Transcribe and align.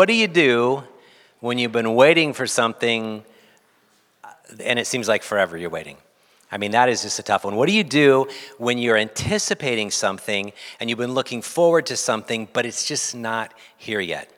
What 0.00 0.08
do 0.08 0.14
you 0.14 0.28
do 0.28 0.82
when 1.40 1.58
you've 1.58 1.72
been 1.72 1.94
waiting 1.94 2.32
for 2.32 2.46
something 2.46 3.22
and 4.64 4.78
it 4.78 4.86
seems 4.86 5.08
like 5.08 5.22
forever 5.22 5.58
you're 5.58 5.68
waiting? 5.68 5.98
I 6.50 6.56
mean, 6.56 6.70
that 6.70 6.88
is 6.88 7.02
just 7.02 7.18
a 7.18 7.22
tough 7.22 7.44
one. 7.44 7.54
What 7.54 7.68
do 7.68 7.74
you 7.74 7.84
do 7.84 8.26
when 8.56 8.78
you're 8.78 8.96
anticipating 8.96 9.90
something 9.90 10.54
and 10.80 10.88
you've 10.88 10.98
been 10.98 11.12
looking 11.12 11.42
forward 11.42 11.84
to 11.84 11.98
something, 11.98 12.48
but 12.50 12.64
it's 12.64 12.86
just 12.86 13.14
not 13.14 13.52
here 13.76 14.00
yet? 14.00 14.32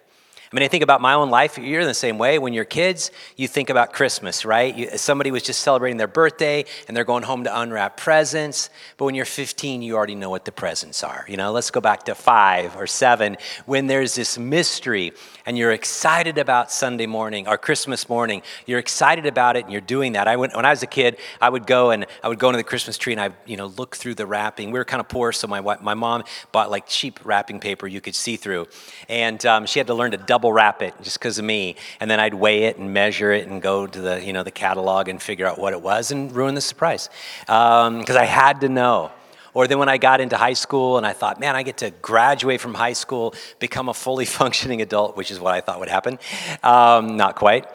I 0.52 0.54
mean, 0.54 0.64
I 0.64 0.68
think 0.68 0.82
about 0.82 1.00
my 1.00 1.14
own 1.14 1.30
life. 1.30 1.56
You're 1.56 1.80
in 1.80 1.86
the 1.86 1.94
same 1.94 2.18
way. 2.18 2.38
When 2.38 2.52
you're 2.52 2.66
kids, 2.66 3.10
you 3.36 3.48
think 3.48 3.70
about 3.70 3.94
Christmas, 3.94 4.44
right? 4.44 4.76
You, 4.76 4.98
somebody 4.98 5.30
was 5.30 5.42
just 5.42 5.60
celebrating 5.60 5.96
their 5.96 6.06
birthday 6.06 6.66
and 6.86 6.94
they're 6.94 7.04
going 7.04 7.22
home 7.22 7.44
to 7.44 7.60
unwrap 7.60 7.96
presents. 7.96 8.68
But 8.98 9.06
when 9.06 9.14
you're 9.14 9.24
15, 9.24 9.80
you 9.80 9.96
already 9.96 10.14
know 10.14 10.28
what 10.28 10.44
the 10.44 10.52
presents 10.52 11.02
are. 11.02 11.24
You 11.26 11.38
know, 11.38 11.52
let's 11.52 11.70
go 11.70 11.80
back 11.80 12.04
to 12.04 12.14
five 12.14 12.76
or 12.76 12.86
seven 12.86 13.38
when 13.64 13.86
there's 13.86 14.14
this 14.14 14.36
mystery 14.38 15.12
and 15.46 15.56
you're 15.56 15.72
excited 15.72 16.36
about 16.36 16.70
Sunday 16.70 17.06
morning 17.06 17.48
or 17.48 17.56
Christmas 17.56 18.06
morning. 18.10 18.42
You're 18.66 18.78
excited 18.78 19.24
about 19.24 19.56
it 19.56 19.64
and 19.64 19.72
you're 19.72 19.80
doing 19.80 20.12
that. 20.12 20.28
I 20.28 20.36
went, 20.36 20.54
when 20.54 20.66
I 20.66 20.70
was 20.70 20.82
a 20.82 20.86
kid, 20.86 21.16
I 21.40 21.48
would 21.48 21.66
go 21.66 21.92
and 21.92 22.04
I 22.22 22.28
would 22.28 22.38
go 22.38 22.50
into 22.50 22.58
the 22.58 22.64
Christmas 22.64 22.98
tree 22.98 23.14
and 23.14 23.22
I, 23.22 23.30
you 23.46 23.56
know, 23.56 23.68
look 23.68 23.96
through 23.96 24.16
the 24.16 24.26
wrapping. 24.26 24.70
We 24.70 24.78
were 24.78 24.84
kind 24.84 25.00
of 25.00 25.08
poor, 25.08 25.32
so 25.32 25.48
my 25.48 25.62
my 25.62 25.94
mom 25.94 26.24
bought 26.52 26.70
like 26.70 26.86
cheap 26.86 27.20
wrapping 27.24 27.58
paper 27.58 27.86
you 27.86 28.02
could 28.02 28.14
see 28.14 28.36
through, 28.36 28.66
and 29.08 29.44
um, 29.46 29.64
she 29.64 29.78
had 29.78 29.86
to 29.86 29.94
learn 29.94 30.10
to 30.10 30.18
double 30.18 30.41
double 30.42 30.52
wrap 30.52 30.82
it 30.82 30.92
just 31.02 31.20
because 31.20 31.38
of 31.38 31.44
me. 31.44 31.76
And 32.00 32.10
then 32.10 32.18
I'd 32.18 32.34
weigh 32.34 32.64
it 32.64 32.76
and 32.76 32.92
measure 32.92 33.30
it 33.30 33.46
and 33.46 33.62
go 33.62 33.86
to 33.86 34.00
the, 34.00 34.24
you 34.24 34.32
know, 34.32 34.42
the 34.42 34.50
catalog 34.50 35.08
and 35.08 35.22
figure 35.22 35.46
out 35.46 35.56
what 35.56 35.72
it 35.72 35.80
was 35.80 36.10
and 36.10 36.34
ruin 36.34 36.56
the 36.56 36.60
surprise. 36.60 37.08
Because 37.42 38.10
um, 38.10 38.18
I 38.18 38.24
had 38.24 38.60
to 38.62 38.68
know. 38.68 39.12
Or 39.54 39.68
then 39.68 39.78
when 39.78 39.88
I 39.88 39.98
got 39.98 40.20
into 40.20 40.36
high 40.36 40.54
school 40.54 40.96
and 40.96 41.06
I 41.06 41.12
thought, 41.12 41.38
man, 41.38 41.54
I 41.54 41.62
get 41.62 41.76
to 41.78 41.90
graduate 41.90 42.60
from 42.60 42.74
high 42.74 42.94
school, 42.94 43.34
become 43.60 43.88
a 43.88 43.94
fully 43.94 44.24
functioning 44.40 44.82
adult, 44.82 45.16
which 45.16 45.30
is 45.30 45.38
what 45.38 45.54
I 45.54 45.60
thought 45.60 45.78
would 45.78 45.90
happen. 45.90 46.18
Um, 46.64 47.16
not 47.16 47.36
quite. 47.36 47.66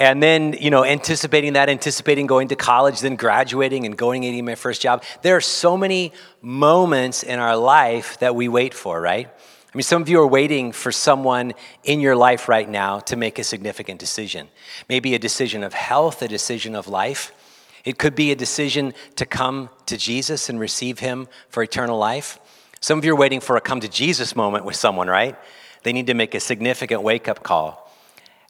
And 0.00 0.20
then, 0.20 0.54
you 0.54 0.70
know, 0.70 0.82
anticipating 0.82 1.52
that, 1.52 1.68
anticipating 1.68 2.26
going 2.26 2.48
to 2.48 2.56
college, 2.56 3.00
then 3.00 3.14
graduating 3.14 3.86
and 3.86 3.96
going 3.96 4.22
getting 4.22 4.44
my 4.44 4.56
first 4.56 4.82
job. 4.82 5.04
There 5.22 5.36
are 5.36 5.40
so 5.42 5.76
many 5.76 6.12
moments 6.42 7.22
in 7.22 7.38
our 7.38 7.56
life 7.56 8.18
that 8.18 8.34
we 8.34 8.48
wait 8.48 8.74
for, 8.74 9.00
right? 9.00 9.30
I 9.76 9.78
mean, 9.78 9.82
some 9.82 10.00
of 10.00 10.08
you 10.08 10.18
are 10.22 10.26
waiting 10.26 10.72
for 10.72 10.90
someone 10.90 11.52
in 11.84 12.00
your 12.00 12.16
life 12.16 12.48
right 12.48 12.66
now 12.66 12.98
to 13.00 13.14
make 13.14 13.38
a 13.38 13.44
significant 13.44 14.00
decision. 14.00 14.48
Maybe 14.88 15.14
a 15.14 15.18
decision 15.18 15.62
of 15.62 15.74
health, 15.74 16.22
a 16.22 16.28
decision 16.28 16.74
of 16.74 16.88
life. 16.88 17.30
It 17.84 17.98
could 17.98 18.14
be 18.14 18.32
a 18.32 18.34
decision 18.34 18.94
to 19.16 19.26
come 19.26 19.68
to 19.84 19.98
Jesus 19.98 20.48
and 20.48 20.58
receive 20.58 21.00
Him 21.00 21.28
for 21.50 21.62
eternal 21.62 21.98
life. 21.98 22.40
Some 22.80 22.98
of 22.98 23.04
you 23.04 23.12
are 23.12 23.18
waiting 23.18 23.38
for 23.38 23.58
a 23.58 23.60
come 23.60 23.80
to 23.80 23.88
Jesus 23.88 24.34
moment 24.34 24.64
with 24.64 24.76
someone, 24.76 25.08
right? 25.08 25.36
They 25.82 25.92
need 25.92 26.06
to 26.06 26.14
make 26.14 26.34
a 26.34 26.40
significant 26.40 27.02
wake 27.02 27.28
up 27.28 27.42
call. 27.42 27.85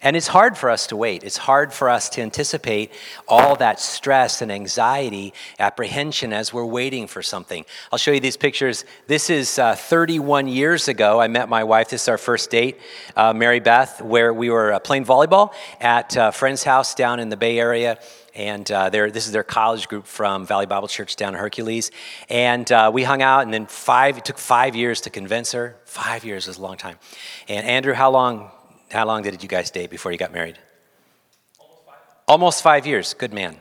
And 0.07 0.15
it's 0.15 0.29
hard 0.29 0.57
for 0.57 0.71
us 0.71 0.87
to 0.87 0.97
wait. 0.97 1.25
It's 1.25 1.37
hard 1.37 1.73
for 1.73 1.91
us 1.91 2.09
to 2.11 2.23
anticipate 2.23 2.93
all 3.27 3.57
that 3.57 3.81
stress 3.81 4.41
and 4.41 4.53
anxiety, 4.53 5.35
apprehension 5.59 6.33
as 6.33 6.53
we're 6.53 6.65
waiting 6.65 7.09
for 7.09 7.23
something. 7.23 7.65
I'll 7.91 7.99
show 7.99 8.13
you 8.13 8.21
these 8.21 8.37
pictures. 8.37 8.85
This 9.09 9.31
is 9.31 9.59
uh, 9.59 9.75
31 9.75 10.47
years 10.47 10.87
ago. 10.87 11.21
I 11.21 11.27
met 11.27 11.49
my 11.49 11.65
wife. 11.65 11.91
This 11.91 12.03
is 12.03 12.09
our 12.09 12.19
first 12.19 12.51
date, 12.51 12.79
uh, 13.17 13.33
Mary 13.33 13.59
Beth, 13.59 14.01
where 14.01 14.33
we 14.33 14.49
were 14.49 14.75
uh, 14.75 14.79
playing 14.79 15.07
volleyball 15.07 15.53
at 15.81 16.15
a 16.17 16.31
friend's 16.31 16.63
house 16.63 16.95
down 16.95 17.19
in 17.19 17.29
the 17.29 17.37
Bay 17.37 17.59
Area 17.59 17.99
and 18.37 18.71
uh, 18.71 18.91
this 18.91 19.27
is 19.27 19.33
their 19.33 19.43
college 19.43 19.89
group 19.89 20.07
from 20.07 20.47
Valley 20.47 20.67
Bible 20.67 20.89
Church 20.89 21.17
down 21.17 21.35
in 21.35 21.41
Hercules. 21.41 21.91
And 22.29 22.71
uh, 22.71 22.91
we 22.93 23.03
hung 23.03 23.23
out, 23.23 23.45
and 23.45 23.55
then 23.55 23.65
five, 23.65 24.19
it 24.19 24.27
took 24.27 24.37
five 24.37 24.77
years 24.77 25.01
to 25.03 25.11
convince 25.11 25.53
her. 25.53 25.77
Five 25.87 26.23
years 26.23 26.47
is 26.47 26.59
a 26.59 26.63
long 26.63 26.77
time. 26.77 26.99
And 27.49 27.67
Andrew, 27.67 27.95
how 27.95 28.11
long 28.11 28.51
how 28.91 29.07
long 29.07 29.23
did 29.23 29.43
you 29.43 29.49
guys 29.49 29.71
date 29.71 29.91
before 29.91 30.13
you 30.13 30.19
got 30.19 30.33
married? 30.33 30.59
Almost 32.29 32.63
five. 32.63 32.87
Years. 32.87 33.15
Good 33.15 33.33
man. 33.33 33.57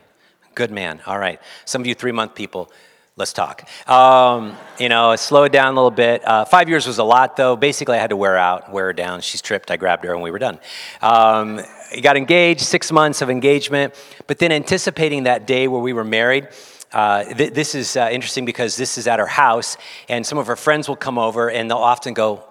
Good 0.55 0.71
man. 0.71 1.01
All 1.05 1.19
right. 1.19 1.39
Some 1.65 1.81
of 1.81 1.87
you 1.87 1.95
three 1.95 2.11
month 2.11 2.35
people, 2.35 2.71
let's 3.15 3.33
talk. 3.33 3.67
Um, 3.89 4.55
you 4.79 4.89
know, 4.89 5.15
slow 5.15 5.43
it 5.43 5.51
down 5.51 5.73
a 5.73 5.75
little 5.75 5.91
bit. 5.91 6.25
Uh, 6.27 6.45
five 6.45 6.69
years 6.69 6.87
was 6.87 6.97
a 6.97 7.03
lot, 7.03 7.37
though. 7.37 7.55
Basically, 7.55 7.97
I 7.97 7.99
had 7.99 8.09
to 8.09 8.17
wear 8.17 8.37
out, 8.37 8.71
wear 8.71 8.85
her 8.85 8.93
down. 8.93 9.21
She's 9.21 9.41
tripped. 9.41 9.71
I 9.71 9.77
grabbed 9.77 10.03
her, 10.05 10.13
and 10.13 10.21
we 10.21 10.31
were 10.31 10.39
done. 10.39 10.59
Um, 11.01 11.61
got 12.01 12.17
engaged, 12.17 12.61
six 12.61 12.91
months 12.91 13.21
of 13.21 13.29
engagement, 13.29 13.93
but 14.27 14.39
then 14.39 14.51
anticipating 14.51 15.23
that 15.23 15.45
day 15.47 15.67
where 15.67 15.81
we 15.81 15.93
were 15.93 16.03
married. 16.03 16.47
Uh, 16.91 17.23
th- 17.25 17.53
this 17.53 17.75
is 17.75 17.97
uh, 17.97 18.09
interesting 18.11 18.45
because 18.45 18.77
this 18.77 18.97
is 18.97 19.07
at 19.07 19.19
our 19.19 19.27
house, 19.27 19.77
and 20.07 20.25
some 20.25 20.37
of 20.37 20.49
our 20.49 20.55
friends 20.55 20.87
will 20.87 20.95
come 20.95 21.17
over, 21.17 21.49
and 21.49 21.69
they'll 21.69 21.77
often 21.77 22.13
go, 22.13 22.43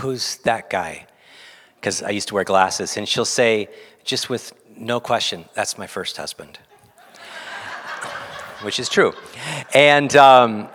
"Who's 0.00 0.36
that 0.38 0.70
guy?" 0.70 1.06
Because 1.82 2.00
I 2.00 2.10
used 2.10 2.28
to 2.28 2.34
wear 2.34 2.44
glasses, 2.44 2.96
and 2.96 3.08
she'll 3.08 3.24
say, 3.24 3.68
just 4.04 4.30
with 4.30 4.52
no 4.76 5.00
question, 5.00 5.46
that's 5.54 5.76
my 5.76 5.88
first 5.88 6.16
husband. 6.16 6.60
Which 8.62 8.78
is 8.78 8.88
true. 8.88 9.14
And, 9.74 10.14
um, 10.14 10.68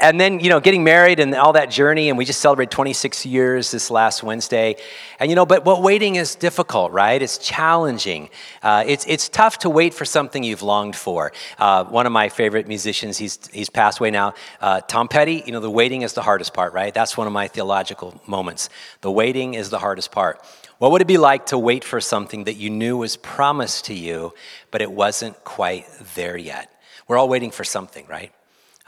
and 0.00 0.20
then, 0.20 0.40
you 0.40 0.48
know, 0.48 0.60
getting 0.60 0.84
married 0.84 1.18
and 1.20 1.34
all 1.34 1.52
that 1.54 1.70
journey, 1.70 2.08
and 2.08 2.16
we 2.16 2.24
just 2.24 2.40
celebrated 2.40 2.70
26 2.70 3.26
years 3.26 3.70
this 3.70 3.90
last 3.90 4.22
Wednesday. 4.22 4.76
And, 5.18 5.30
you 5.30 5.36
know, 5.36 5.44
but 5.44 5.64
what 5.64 5.82
waiting 5.82 6.16
is 6.16 6.34
difficult, 6.34 6.92
right? 6.92 7.20
It's 7.20 7.38
challenging. 7.38 8.30
Uh, 8.62 8.84
it's, 8.86 9.04
it's 9.08 9.28
tough 9.28 9.58
to 9.58 9.70
wait 9.70 9.94
for 9.94 10.04
something 10.04 10.42
you've 10.42 10.62
longed 10.62 10.94
for. 10.94 11.32
Uh, 11.58 11.84
one 11.84 12.06
of 12.06 12.12
my 12.12 12.28
favorite 12.28 12.68
musicians, 12.68 13.18
he's, 13.18 13.38
he's 13.52 13.70
passed 13.70 13.98
away 13.98 14.10
now, 14.10 14.34
uh, 14.60 14.80
Tom 14.82 15.08
Petty, 15.08 15.42
you 15.44 15.52
know, 15.52 15.60
the 15.60 15.70
waiting 15.70 16.02
is 16.02 16.12
the 16.12 16.22
hardest 16.22 16.54
part, 16.54 16.72
right? 16.72 16.94
That's 16.94 17.16
one 17.16 17.26
of 17.26 17.32
my 17.32 17.48
theological 17.48 18.20
moments. 18.26 18.68
The 19.00 19.10
waiting 19.10 19.54
is 19.54 19.70
the 19.70 19.78
hardest 19.78 20.12
part. 20.12 20.40
What 20.78 20.92
would 20.92 21.02
it 21.02 21.08
be 21.08 21.18
like 21.18 21.46
to 21.46 21.58
wait 21.58 21.82
for 21.82 22.00
something 22.00 22.44
that 22.44 22.54
you 22.54 22.70
knew 22.70 22.98
was 22.98 23.16
promised 23.16 23.86
to 23.86 23.94
you, 23.94 24.32
but 24.70 24.80
it 24.80 24.92
wasn't 24.92 25.42
quite 25.42 25.86
there 26.14 26.36
yet? 26.36 26.70
We're 27.08 27.18
all 27.18 27.28
waiting 27.28 27.50
for 27.50 27.64
something, 27.64 28.06
right? 28.06 28.32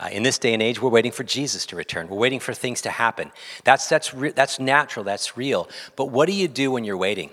Uh, 0.01 0.09
in 0.11 0.23
this 0.23 0.39
day 0.39 0.55
and 0.55 0.63
age, 0.63 0.81
we're 0.81 0.89
waiting 0.89 1.13
for 1.13 1.25
Jesus 1.25 1.67
to 1.67 1.77
return. 1.77 2.09
We're 2.09 2.17
waiting 2.17 2.41
for 2.41 2.55
things 2.55 2.81
to 2.83 2.91
happen. 2.91 3.31
That's, 3.65 3.87
that's, 3.87 4.15
re- 4.15 4.31
that's 4.31 4.59
natural, 4.59 5.05
that's 5.05 5.37
real. 5.37 5.69
But 5.95 6.07
what 6.07 6.27
do 6.27 6.33
you 6.33 6.49
do 6.49 6.71
when 6.71 6.85
you're 6.85 6.97
waiting? 6.97 7.29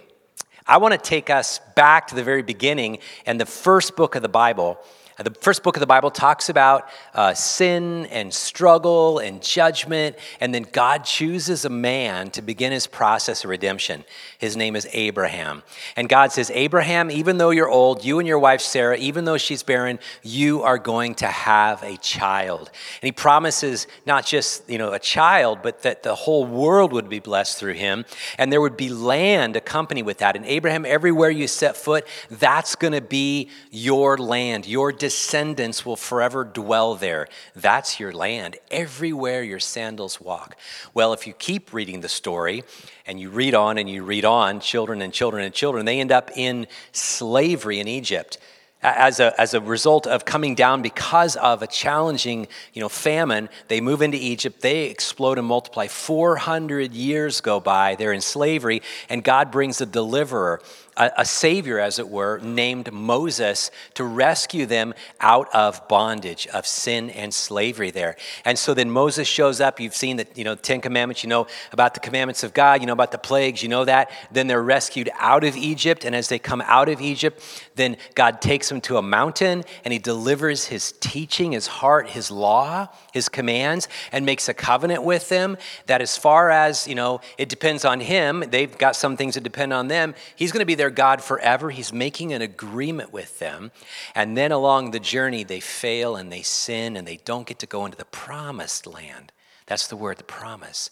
I 0.68 0.75
want 0.78 0.92
to 0.92 0.98
take 0.98 1.30
us 1.30 1.62
back 1.75 2.08
to 2.08 2.16
the 2.16 2.25
very 2.25 2.42
beginning 2.42 3.00
and 3.25 3.40
the 3.40 3.46
first 3.46 3.96
book 3.96 4.16
of 4.16 4.22
the 4.22 4.28
Bible. 4.28 4.78
Uh, 5.19 5.24
the 5.24 5.31
first 5.31 5.64
book 5.64 5.75
of 5.75 5.80
the 5.80 5.88
Bible 5.88 6.12
talks 6.12 6.50
about 6.50 6.88
uh, 7.14 7.34
sin 7.34 8.06
and 8.08 8.34
struggle 8.34 9.19
and 9.19 9.42
judgment, 9.42 10.16
and 10.40 10.54
then 10.54 10.66
God 10.72 11.04
chooses 11.04 11.66
a 11.66 11.69
man 11.69 12.30
to 12.31 12.42
begin 12.42 12.72
his 12.72 12.86
process 12.86 13.44
of 13.44 13.50
redemption. 13.50 14.04
His 14.38 14.56
name 14.56 14.75
is 14.75 14.88
Abraham. 14.94 15.64
And 15.96 16.08
God 16.08 16.31
says, 16.31 16.52
Abraham, 16.54 17.10
even 17.10 17.38
though 17.38 17.50
you're 17.50 17.69
old, 17.69 18.06
you 18.06 18.19
and 18.19 18.28
your 18.28 18.38
wife 18.38 18.62
Sarah, 18.62 18.98
even 18.98 19.25
though 19.25 19.38
she's 19.38 19.64
barren, 19.64 19.98
you 20.22 20.62
are 20.62 20.78
going 20.78 21.16
to 21.16 21.28
have 21.28 21.81
a 21.81 21.98
child. 21.98 22.70
And 23.02 23.08
he 23.08 23.12
promises 23.12 23.88
not 24.06 24.25
just, 24.25 24.70
you 24.70 24.78
know, 24.78 24.94
a 24.94 25.00
child, 25.00 25.60
but 25.63 25.81
that 25.81 26.04
the 26.04 26.13
whole 26.13 26.46
world 26.46 26.94
would 26.94 27.10
be 27.10 27.20
blessed 27.20 27.58
through 27.58 27.74
him, 27.74 28.06
and 28.38 28.52
there 28.52 28.62
would 28.62 28.78
be 28.78 28.90
land 28.90 29.56
accompanied 29.56 30.04
with 30.04 30.20
that. 30.20 30.36
And 30.36 30.46
Abraham, 30.46 30.86
everywhere 30.86 31.31
you 31.31 31.48
set 31.48 31.75
foot, 31.75 32.06
that's 32.30 32.75
going 32.75 32.94
to 32.94 33.02
be 33.02 33.50
your 33.72 34.18
land, 34.18 34.68
your 34.68 34.92
descendants 35.07 35.86
will 35.86 35.95
forever 35.95 36.44
dwell 36.44 36.94
there. 36.94 37.30
That's 37.56 37.98
your 37.98 38.12
land, 38.12 38.57
everywhere 38.69 39.42
your 39.42 39.57
sandals 39.57 40.19
walk. 40.19 40.57
Well, 40.94 41.13
if 41.13 41.25
you 41.25 41.31
keep 41.31 41.71
reading 41.71 42.01
the 42.01 42.09
story 42.09 42.65
and 43.06 43.18
you 43.18 43.30
read 43.30 43.56
on 43.56 43.77
and 43.77 43.89
you 43.89 44.04
read 44.04 44.25
on, 44.25 44.59
children 44.59 45.01
and 45.01 45.13
children 45.13 45.45
and 45.45 45.54
children, 45.54 45.86
they 45.86 46.01
end 46.01 46.12
up 46.12 46.30
in 46.36 46.68
slavery 46.92 47.80
in 47.80 47.88
Egypt 47.88 48.38
as 48.81 49.21
a, 49.21 49.39
as 49.39 49.54
a 49.54 49.62
result 49.62 50.07
of 50.07 50.25
coming 50.25 50.56
down 50.56 50.81
because 50.81 51.38
of 51.38 51.63
a 51.63 51.68
challenging 51.68 52.45
you 52.74 52.81
know, 52.81 52.89
famine, 52.89 53.48
they 53.69 53.80
move 53.80 54.01
into 54.01 54.18
Egypt. 54.18 54.60
They 54.60 54.89
explode 54.89 55.38
and 55.38 55.48
multiply. 55.48 55.88
400 55.88 56.92
years 56.92 57.39
go 57.39 57.62
by. 57.62 57.95
They're 57.95 58.12
in 58.12 58.19
slavery, 58.19 58.81
and 59.07 59.24
God 59.24 59.51
brings 59.51 59.80
a 59.80 59.86
deliverer 59.86 60.62
a, 60.98 61.12
a, 61.18 61.26
savior, 61.26 61.80
as 61.80 62.00
it 62.00 62.10
were, 62.10 62.40
named 62.40 62.92
Moses 62.92 63.72
to 63.94 64.04
rescue 64.04 64.66
them 64.66 64.94
out 65.22 65.48
of 65.54 65.88
bondage, 65.88 66.48
of 66.48 66.66
sin 66.66 67.10
and 67.12 67.34
slavery 67.34 67.92
there. 67.92 68.16
And 68.44 68.58
so 68.58 68.74
then 68.74 68.90
Moses 68.90 69.28
shows 69.28 69.62
up. 69.62 69.80
You've 69.80 69.96
seen 69.96 70.18
the 70.18 70.28
you 70.36 70.44
know, 70.44 70.56
Ten 70.56 70.82
Commandments, 70.82 71.24
you 71.24 71.30
know 71.30 71.48
about 71.72 71.94
the 71.94 72.00
commandments 72.00 72.44
of 72.44 72.54
God, 72.54 72.82
you 72.82 72.88
know 72.88 72.94
about 72.94 73.12
the 73.12 73.18
plagues, 73.18 73.62
you 73.62 73.70
know 73.70 73.86
that. 73.86 74.12
Then 74.32 74.48
they're 74.48 74.64
rescued 74.64 75.10
out 75.18 75.44
of 75.44 75.56
Egypt. 75.56 76.04
And 76.04 76.16
as 76.16 76.30
they 76.30 76.40
come 76.40 76.62
out 76.62 76.90
of 76.90 77.02
Egypt, 77.02 77.42
then 77.76 77.98
God 78.16 78.42
takes 78.42 78.70
them 78.70 78.82
to 78.82 78.98
a 78.98 79.02
mountain 79.02 79.64
and 79.86 79.92
he 79.92 80.00
delivers 80.00 80.66
his 80.66 80.94
teaching, 81.00 81.52
his 81.52 81.68
heart, 81.68 82.10
his 82.10 82.32
law, 82.32 82.88
his 83.14 83.30
commands, 83.30 83.88
and 84.12 84.26
makes 84.26 84.50
a 84.50 84.54
covenant 84.54 85.04
with 85.04 85.30
them 85.30 85.58
that 85.86 86.02
as 86.02 86.18
far 86.18 86.50
as, 86.50 86.88
you 86.88 86.96
know, 86.96 87.22
it 87.38 87.50
depends 87.50 87.86
on 87.86 88.00
him, 88.00 88.44
they've 88.50 88.78
got 88.78 88.96
some 88.96 89.16
things 89.18 89.36
that 89.36 89.44
depend 89.44 89.74
on 89.74 89.88
them, 89.88 90.16
he's 90.36 90.52
going 90.52 90.60
to 90.60 90.66
be 90.66 90.76
their 90.76 90.87
their 90.88 90.95
God 90.95 91.22
forever. 91.22 91.69
He's 91.69 91.92
making 91.92 92.31
an 92.31 92.42
agreement 92.42 93.12
with 93.12 93.39
them. 93.39 93.72
And 94.16 94.38
then 94.38 94.54
along 94.54 94.92
the 94.92 95.01
journey, 95.01 95.44
they 95.44 95.60
fail 95.60 96.16
and 96.16 96.31
they 96.31 96.44
sin 96.44 96.95
and 96.95 97.06
they 97.06 97.18
don't 97.25 97.45
get 97.45 97.60
to 97.60 97.66
go 97.66 97.86
into 97.86 97.98
the 97.98 98.06
promised 98.06 98.88
land. 98.88 99.34
That's 99.66 99.88
the 99.88 99.98
word, 99.98 100.18
the 100.18 100.24
promise. 100.24 100.89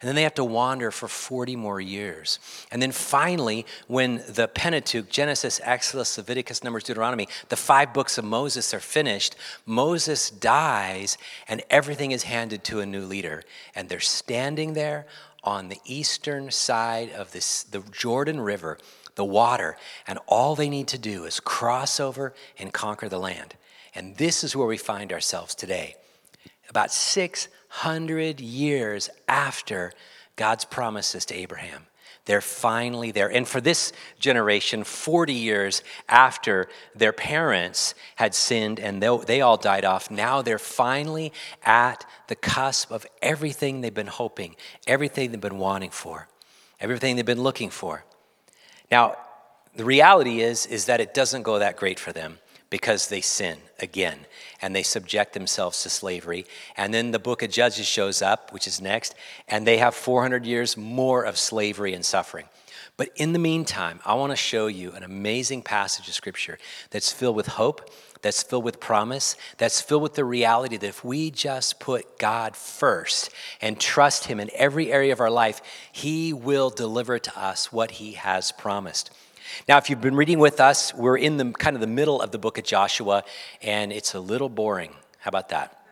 And 0.00 0.08
then 0.08 0.14
they 0.14 0.22
have 0.22 0.34
to 0.34 0.44
wander 0.44 0.92
for 0.92 1.08
40 1.08 1.56
more 1.56 1.80
years. 1.80 2.38
And 2.70 2.80
then 2.80 2.92
finally, 2.92 3.66
when 3.88 4.22
the 4.28 4.46
Pentateuch, 4.46 5.08
Genesis, 5.08 5.60
Exodus, 5.64 6.16
Leviticus, 6.16 6.62
Numbers, 6.62 6.84
Deuteronomy, 6.84 7.26
the 7.48 7.56
five 7.56 7.92
books 7.92 8.16
of 8.18 8.24
Moses 8.24 8.72
are 8.72 8.80
finished, 8.80 9.34
Moses 9.66 10.30
dies 10.30 11.18
and 11.48 11.60
everything 11.70 12.12
is 12.12 12.22
handed 12.22 12.62
to 12.64 12.78
a 12.78 12.86
new 12.86 13.04
leader. 13.04 13.42
And 13.74 13.88
they're 13.88 13.98
standing 13.98 14.74
there 14.74 15.06
on 15.42 15.70
the 15.70 15.80
eastern 15.84 16.52
side 16.52 17.10
of 17.10 17.32
this, 17.32 17.64
the 17.64 17.80
Jordan 17.90 18.40
River 18.40 18.78
the 19.14 19.24
water, 19.24 19.76
and 20.06 20.18
all 20.26 20.54
they 20.54 20.68
need 20.68 20.88
to 20.88 20.98
do 20.98 21.24
is 21.24 21.40
cross 21.40 22.00
over 22.00 22.34
and 22.58 22.72
conquer 22.72 23.08
the 23.08 23.18
land. 23.18 23.54
And 23.94 24.16
this 24.16 24.42
is 24.42 24.56
where 24.56 24.66
we 24.66 24.76
find 24.76 25.12
ourselves 25.12 25.54
today. 25.54 25.96
About 26.68 26.92
600 26.92 28.40
years 28.40 29.10
after 29.28 29.92
God's 30.36 30.64
promises 30.64 31.24
to 31.26 31.34
Abraham. 31.34 31.86
They're 32.26 32.40
finally 32.40 33.10
there. 33.10 33.30
And 33.30 33.46
for 33.46 33.60
this 33.60 33.92
generation, 34.18 34.82
40 34.82 35.34
years 35.34 35.82
after 36.08 36.68
their 36.94 37.12
parents 37.12 37.94
had 38.16 38.34
sinned 38.34 38.80
and 38.80 39.02
they 39.02 39.40
all 39.42 39.58
died 39.58 39.84
off, 39.84 40.10
now 40.10 40.40
they're 40.40 40.58
finally 40.58 41.32
at 41.64 42.06
the 42.28 42.34
cusp 42.34 42.90
of 42.90 43.06
everything 43.20 43.82
they've 43.82 43.92
been 43.92 44.06
hoping, 44.06 44.56
everything 44.86 45.30
they've 45.30 45.40
been 45.40 45.58
wanting 45.58 45.90
for, 45.90 46.26
everything 46.80 47.16
they've 47.16 47.26
been 47.26 47.42
looking 47.42 47.68
for. 47.68 48.04
Now, 48.94 49.16
the 49.74 49.84
reality 49.84 50.40
is 50.40 50.66
is 50.66 50.84
that 50.84 51.00
it 51.00 51.14
doesn't 51.14 51.42
go 51.42 51.58
that 51.58 51.76
great 51.76 51.98
for 51.98 52.12
them 52.12 52.38
because 52.70 53.08
they 53.08 53.20
sin 53.20 53.58
again 53.80 54.20
and 54.62 54.72
they 54.72 54.84
subject 54.84 55.32
themselves 55.32 55.82
to 55.82 55.90
slavery. 55.90 56.46
And 56.76 56.94
then 56.94 57.10
the 57.10 57.18
book 57.18 57.42
of 57.42 57.50
Judges 57.50 57.88
shows 57.88 58.22
up, 58.22 58.52
which 58.52 58.68
is 58.68 58.80
next, 58.80 59.16
and 59.48 59.66
they 59.66 59.78
have 59.78 59.96
400 59.96 60.46
years 60.46 60.76
more 60.76 61.24
of 61.24 61.36
slavery 61.38 61.92
and 61.92 62.06
suffering. 62.06 62.46
But 62.96 63.10
in 63.16 63.32
the 63.32 63.40
meantime, 63.40 63.98
I 64.04 64.14
want 64.14 64.30
to 64.30 64.36
show 64.36 64.68
you 64.68 64.92
an 64.92 65.02
amazing 65.02 65.62
passage 65.62 66.06
of 66.06 66.14
scripture 66.14 66.58
that's 66.90 67.10
filled 67.10 67.34
with 67.34 67.48
hope, 67.48 67.90
that's 68.22 68.44
filled 68.44 68.62
with 68.62 68.78
promise, 68.78 69.36
that's 69.58 69.80
filled 69.80 70.02
with 70.02 70.14
the 70.14 70.24
reality 70.24 70.76
that 70.76 70.86
if 70.86 71.04
we 71.04 71.32
just 71.32 71.80
put 71.80 72.18
God 72.20 72.54
first 72.54 73.30
and 73.60 73.80
trust 73.80 74.26
Him 74.26 74.38
in 74.38 74.48
every 74.54 74.92
area 74.92 75.12
of 75.12 75.18
our 75.18 75.30
life, 75.30 75.60
He 75.90 76.32
will 76.32 76.70
deliver 76.70 77.18
to 77.18 77.38
us 77.38 77.72
what 77.72 77.92
He 77.92 78.12
has 78.12 78.52
promised. 78.52 79.10
Now, 79.68 79.76
if 79.78 79.90
you've 79.90 80.00
been 80.00 80.16
reading 80.16 80.38
with 80.38 80.60
us, 80.60 80.94
we're 80.94 81.18
in 81.18 81.36
the 81.36 81.50
kind 81.50 81.74
of 81.74 81.80
the 81.80 81.88
middle 81.88 82.22
of 82.22 82.30
the 82.30 82.38
book 82.38 82.58
of 82.58 82.64
Joshua, 82.64 83.24
and 83.60 83.92
it's 83.92 84.14
a 84.14 84.20
little 84.20 84.48
boring. 84.48 84.92
How 85.18 85.30
about 85.30 85.48
that? 85.48 85.84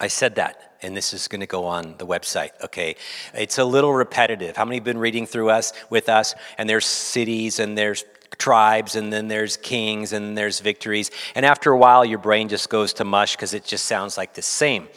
I 0.00 0.06
said 0.06 0.36
that, 0.36 0.67
and 0.82 0.96
this 0.96 1.12
is 1.12 1.28
going 1.28 1.40
to 1.40 1.46
go 1.46 1.64
on 1.64 1.94
the 1.98 2.06
website. 2.06 2.50
Okay, 2.64 2.96
it's 3.34 3.58
a 3.58 3.64
little 3.64 3.92
repetitive. 3.92 4.56
How 4.56 4.64
many 4.64 4.76
have 4.76 4.84
been 4.84 4.98
reading 4.98 5.26
through 5.26 5.50
us 5.50 5.72
with 5.90 6.08
us? 6.08 6.34
And 6.56 6.68
there's 6.68 6.86
cities, 6.86 7.58
and 7.58 7.76
there's 7.76 8.04
tribes, 8.38 8.94
and 8.94 9.12
then 9.12 9.28
there's 9.28 9.56
kings, 9.56 10.12
and 10.12 10.36
there's 10.36 10.60
victories. 10.60 11.10
And 11.34 11.44
after 11.44 11.72
a 11.72 11.78
while, 11.78 12.04
your 12.04 12.18
brain 12.18 12.48
just 12.48 12.68
goes 12.68 12.92
to 12.94 13.04
mush 13.04 13.36
because 13.36 13.54
it 13.54 13.64
just 13.64 13.86
sounds 13.86 14.16
like 14.16 14.34
the 14.34 14.42
same. 14.42 14.88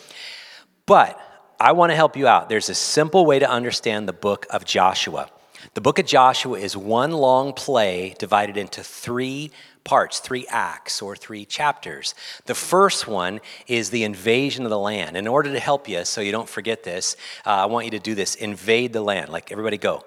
But 0.86 1.19
I 1.60 1.74
want 1.74 1.92
to 1.92 1.95
help 1.95 2.18
you 2.18 2.28
out. 2.28 2.50
There's 2.50 2.69
a 2.69 2.75
simple 2.75 3.25
way 3.25 3.39
to 3.39 3.50
understand 3.50 4.07
the 4.07 4.13
book 4.13 4.45
of 4.50 4.66
Joshua. 4.66 5.30
The 5.73 5.81
book 5.81 6.00
of 6.00 6.06
Joshua 6.06 6.59
is 6.59 6.75
one 6.75 7.12
long 7.12 7.53
play 7.53 8.13
divided 8.19 8.57
into 8.57 8.83
three 8.83 9.51
parts, 9.85 10.19
three 10.19 10.45
acts 10.50 11.01
or 11.01 11.15
three 11.15 11.45
chapters. 11.45 12.13
The 12.45 12.56
first 12.56 13.07
one 13.07 13.39
is 13.68 13.89
the 13.89 14.03
invasion 14.03 14.65
of 14.65 14.69
the 14.69 14.77
land. 14.77 15.15
In 15.15 15.27
order 15.27 15.53
to 15.53 15.59
help 15.62 15.88
you, 15.88 16.03
so 16.03 16.19
you 16.19 16.33
don't 16.33 16.50
forget 16.50 16.83
this, 16.83 17.15
uh, 17.45 17.51
I 17.51 17.65
want 17.68 17.85
you 17.85 17.91
to 17.91 18.00
do 18.00 18.15
this 18.15 18.35
invade 18.35 18.91
the 18.91 19.01
land. 19.01 19.29
Like, 19.29 19.50
everybody 19.50 19.77
go. 19.77 20.04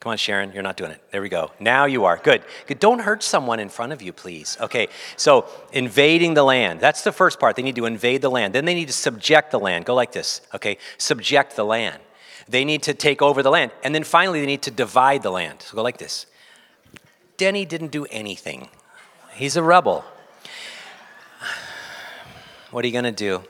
Come 0.00 0.12
on, 0.12 0.16
Sharon, 0.16 0.50
you're 0.52 0.62
not 0.62 0.78
doing 0.78 0.90
it. 0.92 1.00
There 1.12 1.20
we 1.20 1.28
go. 1.28 1.52
Now 1.60 1.84
you 1.84 2.06
are. 2.06 2.16
Good. 2.16 2.42
Good. 2.66 2.80
Don't 2.80 2.98
hurt 2.98 3.22
someone 3.22 3.60
in 3.60 3.68
front 3.68 3.92
of 3.92 4.00
you, 4.00 4.14
please. 4.14 4.56
Okay, 4.60 4.88
so 5.16 5.46
invading 5.72 6.34
the 6.34 6.42
land. 6.42 6.80
That's 6.80 7.04
the 7.04 7.12
first 7.12 7.38
part. 7.38 7.54
They 7.54 7.62
need 7.62 7.76
to 7.76 7.84
invade 7.84 8.22
the 8.22 8.30
land. 8.30 8.54
Then 8.54 8.64
they 8.64 8.74
need 8.74 8.88
to 8.88 8.94
subject 8.94 9.50
the 9.50 9.60
land. 9.60 9.84
Go 9.84 9.94
like 9.94 10.10
this. 10.10 10.40
Okay, 10.54 10.78
subject 10.96 11.54
the 11.54 11.64
land. 11.64 12.00
They 12.48 12.64
need 12.64 12.82
to 12.84 12.94
take 12.94 13.22
over 13.22 13.42
the 13.42 13.50
land. 13.50 13.72
And 13.82 13.94
then 13.94 14.04
finally, 14.04 14.40
they 14.40 14.46
need 14.46 14.62
to 14.62 14.70
divide 14.70 15.22
the 15.22 15.30
land. 15.30 15.62
So 15.62 15.76
go 15.76 15.82
like 15.82 15.98
this 15.98 16.26
Denny 17.36 17.64
didn't 17.64 17.90
do 17.90 18.06
anything, 18.10 18.68
he's 19.32 19.56
a 19.56 19.62
rebel. 19.62 20.04
What 22.70 22.84
are 22.84 22.88
you 22.88 22.92
going 22.92 23.04
to 23.04 23.12
do? 23.12 23.42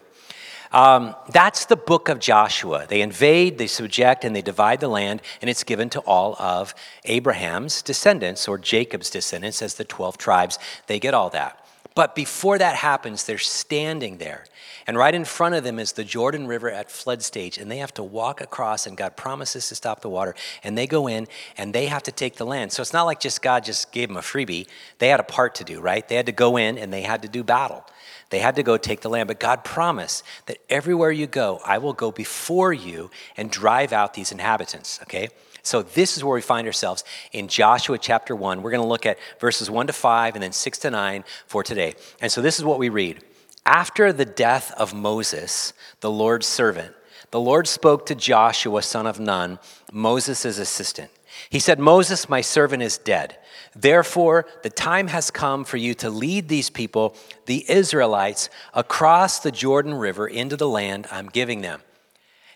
Um, 0.72 1.14
that's 1.28 1.66
the 1.66 1.76
book 1.76 2.08
of 2.08 2.18
Joshua. 2.18 2.86
They 2.88 3.02
invade, 3.02 3.58
they 3.58 3.66
subject, 3.66 4.24
and 4.24 4.34
they 4.34 4.42
divide 4.42 4.80
the 4.80 4.88
land, 4.88 5.20
and 5.40 5.50
it's 5.50 5.62
given 5.62 5.90
to 5.90 6.00
all 6.00 6.34
of 6.40 6.74
Abraham's 7.04 7.82
descendants 7.82 8.48
or 8.48 8.58
Jacob's 8.58 9.10
descendants 9.10 9.60
as 9.60 9.74
the 9.74 9.84
12 9.84 10.16
tribes. 10.16 10.58
They 10.86 10.98
get 10.98 11.14
all 11.14 11.30
that. 11.30 11.64
But 11.94 12.14
before 12.14 12.58
that 12.58 12.76
happens, 12.76 13.24
they're 13.24 13.38
standing 13.38 14.16
there 14.16 14.46
and 14.86 14.96
right 14.96 15.14
in 15.14 15.24
front 15.24 15.54
of 15.54 15.64
them 15.64 15.78
is 15.78 15.92
the 15.92 16.04
Jordan 16.04 16.46
River 16.46 16.70
at 16.70 16.90
flood 16.90 17.22
stage, 17.22 17.58
and 17.58 17.70
they 17.70 17.78
have 17.78 17.94
to 17.94 18.02
walk 18.02 18.40
across, 18.40 18.86
and 18.86 18.96
God 18.96 19.16
promises 19.16 19.68
to 19.68 19.74
stop 19.74 20.00
the 20.00 20.08
water. 20.08 20.34
And 20.62 20.76
they 20.76 20.86
go 20.86 21.06
in, 21.06 21.28
and 21.56 21.74
they 21.74 21.86
have 21.86 22.02
to 22.04 22.12
take 22.12 22.36
the 22.36 22.46
land. 22.46 22.72
So 22.72 22.82
it's 22.82 22.92
not 22.92 23.04
like 23.04 23.20
just 23.20 23.42
God 23.42 23.64
just 23.64 23.92
gave 23.92 24.08
them 24.08 24.16
a 24.16 24.20
freebie. 24.20 24.66
They 24.98 25.08
had 25.08 25.20
a 25.20 25.24
part 25.24 25.54
to 25.56 25.64
do, 25.64 25.80
right? 25.80 26.06
They 26.06 26.16
had 26.16 26.26
to 26.26 26.32
go 26.32 26.56
in, 26.56 26.78
and 26.78 26.92
they 26.92 27.02
had 27.02 27.22
to 27.22 27.28
do 27.28 27.42
battle. 27.42 27.84
They 28.30 28.38
had 28.38 28.56
to 28.56 28.62
go 28.62 28.76
take 28.76 29.02
the 29.02 29.10
land. 29.10 29.28
But 29.28 29.40
God 29.40 29.62
promised 29.62 30.24
that 30.46 30.58
everywhere 30.70 31.10
you 31.10 31.26
go, 31.26 31.60
I 31.64 31.78
will 31.78 31.92
go 31.92 32.10
before 32.10 32.72
you 32.72 33.10
and 33.36 33.50
drive 33.50 33.92
out 33.92 34.14
these 34.14 34.32
inhabitants, 34.32 35.00
okay? 35.02 35.28
So 35.62 35.82
this 35.82 36.16
is 36.16 36.24
where 36.24 36.34
we 36.34 36.40
find 36.40 36.66
ourselves 36.66 37.04
in 37.32 37.46
Joshua 37.46 37.98
chapter 37.98 38.34
1. 38.34 38.62
We're 38.62 38.70
going 38.70 38.82
to 38.82 38.88
look 38.88 39.06
at 39.06 39.18
verses 39.38 39.70
1 39.70 39.86
to 39.86 39.92
5 39.92 40.34
and 40.34 40.42
then 40.42 40.52
6 40.52 40.78
to 40.78 40.90
9 40.90 41.24
for 41.46 41.62
today. 41.62 41.94
And 42.20 42.32
so 42.32 42.42
this 42.42 42.58
is 42.58 42.64
what 42.64 42.78
we 42.78 42.88
read. 42.88 43.22
After 43.64 44.12
the 44.12 44.24
death 44.24 44.72
of 44.72 44.92
Moses, 44.92 45.72
the 46.00 46.10
Lord's 46.10 46.46
servant, 46.46 46.94
the 47.30 47.40
Lord 47.40 47.66
spoke 47.66 48.06
to 48.06 48.14
Joshua, 48.14 48.82
son 48.82 49.06
of 49.06 49.20
Nun, 49.20 49.58
Moses' 49.92 50.44
assistant. 50.44 51.10
He 51.48 51.58
said, 51.58 51.78
Moses, 51.78 52.28
my 52.28 52.40
servant, 52.40 52.82
is 52.82 52.98
dead. 52.98 53.38
Therefore, 53.74 54.46
the 54.62 54.70
time 54.70 55.08
has 55.08 55.30
come 55.30 55.64
for 55.64 55.78
you 55.78 55.94
to 55.94 56.10
lead 56.10 56.48
these 56.48 56.68
people, 56.68 57.16
the 57.46 57.64
Israelites, 57.70 58.50
across 58.74 59.40
the 59.40 59.50
Jordan 59.52 59.94
River 59.94 60.26
into 60.26 60.56
the 60.56 60.68
land 60.68 61.06
I'm 61.10 61.28
giving 61.28 61.62
them. 61.62 61.80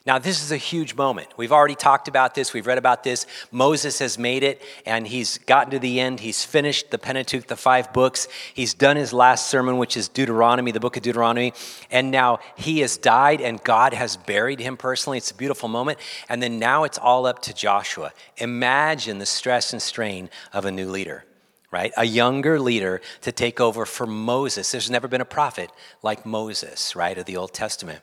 Now, 0.07 0.21
this 0.21 0.41
is 0.41 0.53
a 0.53 0.57
huge 0.57 0.95
moment. 0.95 1.27
We've 1.37 1.51
already 1.51 1.75
talked 1.75 2.07
about 2.07 2.37
this, 2.37 2.55
we've 2.55 2.69
read 2.69 2.79
about 2.79 3.03
this. 3.03 3.27
Moses 3.51 3.99
has 3.99 4.17
made 4.17 4.45
it, 4.45 4.63
and 4.87 5.05
he's 5.05 5.39
gotten 5.39 5.73
to 5.73 5.81
the 5.81 5.99
end. 5.99 6.21
He's 6.21 6.45
finished 6.45 6.93
the 6.93 6.99
Pentateuch, 6.99 7.49
the 7.49 7.57
five 7.57 7.93
books. 7.93 8.29
He's 8.55 8.73
done 8.73 8.97
his 8.97 9.13
last 9.13 9.49
sermon, 9.49 9.79
which 9.79 9.97
is 9.97 10.09
Deuteronomy, 10.09 10.71
the 10.71 10.79
book 10.79 10.97
of 10.97 11.03
Deuteronomy. 11.03 11.55
And 11.91 12.13
now 12.13 12.39
he 12.55 12.81
has 12.81 12.97
died, 12.97 13.41
and 13.41 13.61
God 13.65 13.95
has 13.95 14.17
buried 14.17 14.61
him 14.61 14.77
personally. 14.77 15.19
It's 15.19 15.33
a 15.33 15.35
beautiful 15.35 15.69
moment. 15.69 15.99
And 16.29 16.41
then 16.41 16.61
now 16.61 16.85
it's 16.85 16.99
all 16.99 17.27
up 17.27 17.43
to 17.43 17.53
Joshua. 17.53 18.13
Imagine 18.37 19.19
the 19.19 19.27
stress 19.27 19.73
and 19.73 19.83
strain 19.83 20.31
of 20.53 20.65
a 20.65 20.71
new 20.71 20.89
leader 20.89 21.25
right? 21.73 21.93
A 21.97 22.05
younger 22.05 22.61
leader 22.61 23.03
to 23.23 23.33
take 23.33 23.61
over 23.61 23.85
for 23.85 24.07
Moses. 24.07 24.71
There's 24.71 24.89
never 24.89 25.09
been 25.09 25.21
a 25.21 25.27
prophet 25.27 25.71
like 26.01 26.25
Moses, 26.25 26.95
right, 26.95 27.19
of 27.19 27.27
the 27.27 27.37
Old 27.37 27.53
Testament. 27.53 28.01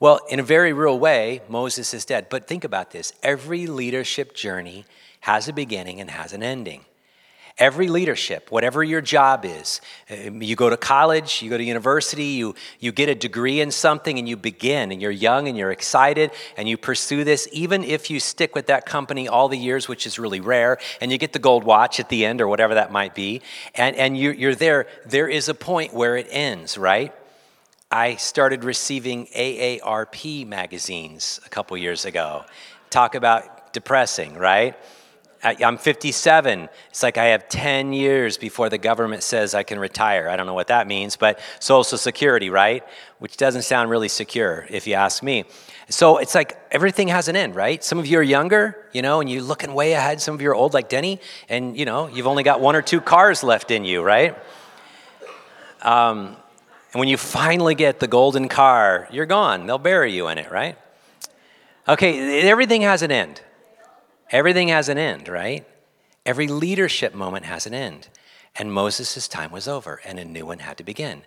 Well, 0.00 0.20
in 0.28 0.38
a 0.38 0.44
very 0.44 0.72
real 0.72 0.98
way, 0.98 1.42
Moses 1.48 1.92
is 1.92 2.04
dead. 2.04 2.28
But 2.30 2.46
think 2.46 2.64
about 2.64 2.90
this 2.92 3.12
every 3.22 3.66
leadership 3.66 4.34
journey 4.34 4.84
has 5.20 5.48
a 5.48 5.52
beginning 5.52 6.00
and 6.00 6.10
has 6.10 6.32
an 6.32 6.42
ending. 6.42 6.84
Every 7.58 7.88
leadership, 7.88 8.52
whatever 8.52 8.84
your 8.84 9.00
job 9.00 9.44
is, 9.44 9.80
um, 10.08 10.40
you 10.40 10.54
go 10.54 10.70
to 10.70 10.76
college, 10.76 11.42
you 11.42 11.50
go 11.50 11.58
to 11.58 11.64
university, 11.64 12.26
you, 12.26 12.54
you 12.78 12.92
get 12.92 13.08
a 13.08 13.16
degree 13.16 13.60
in 13.60 13.72
something 13.72 14.16
and 14.16 14.28
you 14.28 14.36
begin, 14.36 14.92
and 14.92 15.02
you're 15.02 15.10
young 15.10 15.48
and 15.48 15.58
you're 15.58 15.72
excited 15.72 16.30
and 16.56 16.68
you 16.68 16.76
pursue 16.76 17.24
this, 17.24 17.48
even 17.50 17.82
if 17.82 18.10
you 18.10 18.20
stick 18.20 18.54
with 18.54 18.68
that 18.68 18.86
company 18.86 19.26
all 19.26 19.48
the 19.48 19.58
years, 19.58 19.88
which 19.88 20.06
is 20.06 20.20
really 20.20 20.38
rare, 20.38 20.78
and 21.00 21.10
you 21.10 21.18
get 21.18 21.32
the 21.32 21.40
gold 21.40 21.64
watch 21.64 21.98
at 21.98 22.08
the 22.10 22.24
end 22.24 22.40
or 22.40 22.46
whatever 22.46 22.74
that 22.74 22.92
might 22.92 23.16
be, 23.16 23.42
and, 23.74 23.96
and 23.96 24.16
you, 24.16 24.30
you're 24.30 24.54
there, 24.54 24.86
there 25.04 25.26
is 25.26 25.48
a 25.48 25.54
point 25.54 25.92
where 25.92 26.16
it 26.16 26.28
ends, 26.30 26.78
right? 26.78 27.12
I 27.90 28.16
started 28.16 28.64
receiving 28.64 29.28
AARP 29.28 30.46
magazines 30.46 31.40
a 31.46 31.48
couple 31.48 31.74
years 31.78 32.04
ago. 32.04 32.44
Talk 32.90 33.14
about 33.14 33.72
depressing, 33.72 34.34
right? 34.34 34.76
I'm 35.42 35.78
57. 35.78 36.68
It's 36.90 37.02
like 37.02 37.16
I 37.16 37.26
have 37.26 37.48
10 37.48 37.94
years 37.94 38.36
before 38.36 38.68
the 38.68 38.76
government 38.76 39.22
says 39.22 39.54
I 39.54 39.62
can 39.62 39.78
retire. 39.78 40.28
I 40.28 40.36
don't 40.36 40.44
know 40.44 40.52
what 40.52 40.66
that 40.66 40.86
means, 40.86 41.16
but 41.16 41.40
Social 41.60 41.96
Security, 41.96 42.50
right? 42.50 42.84
Which 43.20 43.38
doesn't 43.38 43.62
sound 43.62 43.88
really 43.88 44.08
secure, 44.08 44.66
if 44.68 44.86
you 44.86 44.92
ask 44.92 45.22
me. 45.22 45.44
So 45.88 46.18
it's 46.18 46.34
like 46.34 46.58
everything 46.70 47.08
has 47.08 47.28
an 47.28 47.36
end, 47.36 47.54
right? 47.54 47.82
Some 47.82 47.98
of 47.98 48.06
you 48.06 48.18
are 48.18 48.22
younger, 48.22 48.84
you 48.92 49.00
know, 49.00 49.22
and 49.22 49.30
you're 49.30 49.40
looking 49.40 49.72
way 49.72 49.94
ahead. 49.94 50.20
Some 50.20 50.34
of 50.34 50.42
you 50.42 50.50
are 50.50 50.54
old, 50.54 50.74
like 50.74 50.90
Denny, 50.90 51.20
and, 51.48 51.74
you 51.74 51.86
know, 51.86 52.08
you've 52.08 52.26
only 52.26 52.42
got 52.42 52.60
one 52.60 52.76
or 52.76 52.82
two 52.82 53.00
cars 53.00 53.42
left 53.42 53.70
in 53.70 53.86
you, 53.86 54.02
right? 54.02 54.36
Um, 55.80 56.36
and 56.92 57.00
when 57.00 57.08
you 57.08 57.16
finally 57.16 57.74
get 57.74 58.00
the 58.00 58.06
golden 58.06 58.48
car, 58.48 59.08
you're 59.10 59.26
gone. 59.26 59.66
They'll 59.66 59.78
bury 59.78 60.12
you 60.12 60.28
in 60.28 60.38
it, 60.38 60.50
right? 60.50 60.78
Okay, 61.86 62.48
everything 62.48 62.82
has 62.82 63.02
an 63.02 63.10
end. 63.10 63.42
Everything 64.30 64.68
has 64.68 64.88
an 64.88 64.98
end, 64.98 65.28
right? 65.28 65.66
Every 66.24 66.48
leadership 66.48 67.14
moment 67.14 67.44
has 67.46 67.66
an 67.66 67.74
end. 67.74 68.08
And 68.56 68.72
Moses' 68.72 69.28
time 69.28 69.52
was 69.52 69.68
over, 69.68 70.00
and 70.04 70.18
a 70.18 70.24
new 70.24 70.46
one 70.46 70.60
had 70.60 70.76
to 70.78 70.84
begin. 70.84 71.22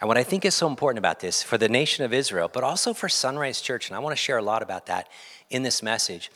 And 0.00 0.08
what 0.08 0.16
I 0.16 0.22
think 0.22 0.44
is 0.44 0.54
so 0.54 0.66
important 0.66 0.98
about 0.98 1.20
this 1.20 1.42
for 1.42 1.58
the 1.58 1.68
nation 1.68 2.04
of 2.04 2.12
Israel, 2.12 2.48
but 2.50 2.64
also 2.64 2.94
for 2.94 3.08
Sunrise 3.08 3.60
Church, 3.60 3.88
and 3.88 3.96
I 3.96 3.98
want 3.98 4.16
to 4.16 4.22
share 4.22 4.38
a 4.38 4.42
lot 4.42 4.62
about 4.62 4.86
that 4.86 5.08
in 5.50 5.62
this 5.62 5.82
message, 5.82 6.30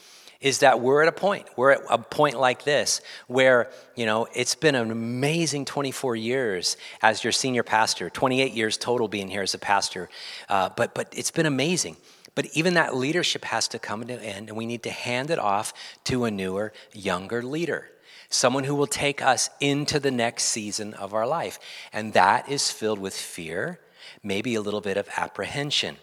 is 0.44 0.58
that 0.58 0.78
we're 0.78 1.00
at 1.00 1.08
a 1.08 1.12
point, 1.12 1.46
we're 1.56 1.70
at 1.70 1.80
a 1.88 1.96
point 1.96 2.38
like 2.38 2.64
this 2.64 3.00
where, 3.28 3.70
you 3.96 4.04
know, 4.04 4.28
it's 4.34 4.54
been 4.54 4.74
an 4.74 4.90
amazing 4.90 5.64
24 5.64 6.16
years 6.16 6.76
as 7.00 7.24
your 7.24 7.32
senior 7.32 7.62
pastor, 7.62 8.10
28 8.10 8.52
years 8.52 8.76
total 8.76 9.08
being 9.08 9.28
here 9.28 9.40
as 9.40 9.54
a 9.54 9.58
pastor, 9.58 10.10
uh, 10.50 10.68
but, 10.76 10.94
but 10.94 11.10
it's 11.16 11.30
been 11.30 11.46
amazing. 11.46 11.96
But 12.34 12.46
even 12.52 12.74
that 12.74 12.94
leadership 12.94 13.46
has 13.46 13.68
to 13.68 13.78
come 13.78 14.04
to 14.04 14.12
an 14.12 14.20
end, 14.20 14.48
and 14.50 14.58
we 14.58 14.66
need 14.66 14.82
to 14.82 14.90
hand 14.90 15.30
it 15.30 15.38
off 15.38 15.72
to 16.04 16.26
a 16.26 16.30
newer, 16.30 16.74
younger 16.92 17.42
leader. 17.42 17.88
Someone 18.28 18.64
who 18.64 18.74
will 18.74 18.86
take 18.86 19.22
us 19.22 19.48
into 19.60 19.98
the 19.98 20.10
next 20.10 20.44
season 20.44 20.92
of 20.94 21.14
our 21.14 21.26
life. 21.26 21.58
And 21.90 22.12
that 22.12 22.50
is 22.50 22.70
filled 22.70 22.98
with 22.98 23.16
fear, 23.16 23.80
maybe 24.22 24.56
a 24.56 24.60
little 24.60 24.82
bit 24.82 24.98
of 24.98 25.08
apprehension. 25.16 25.96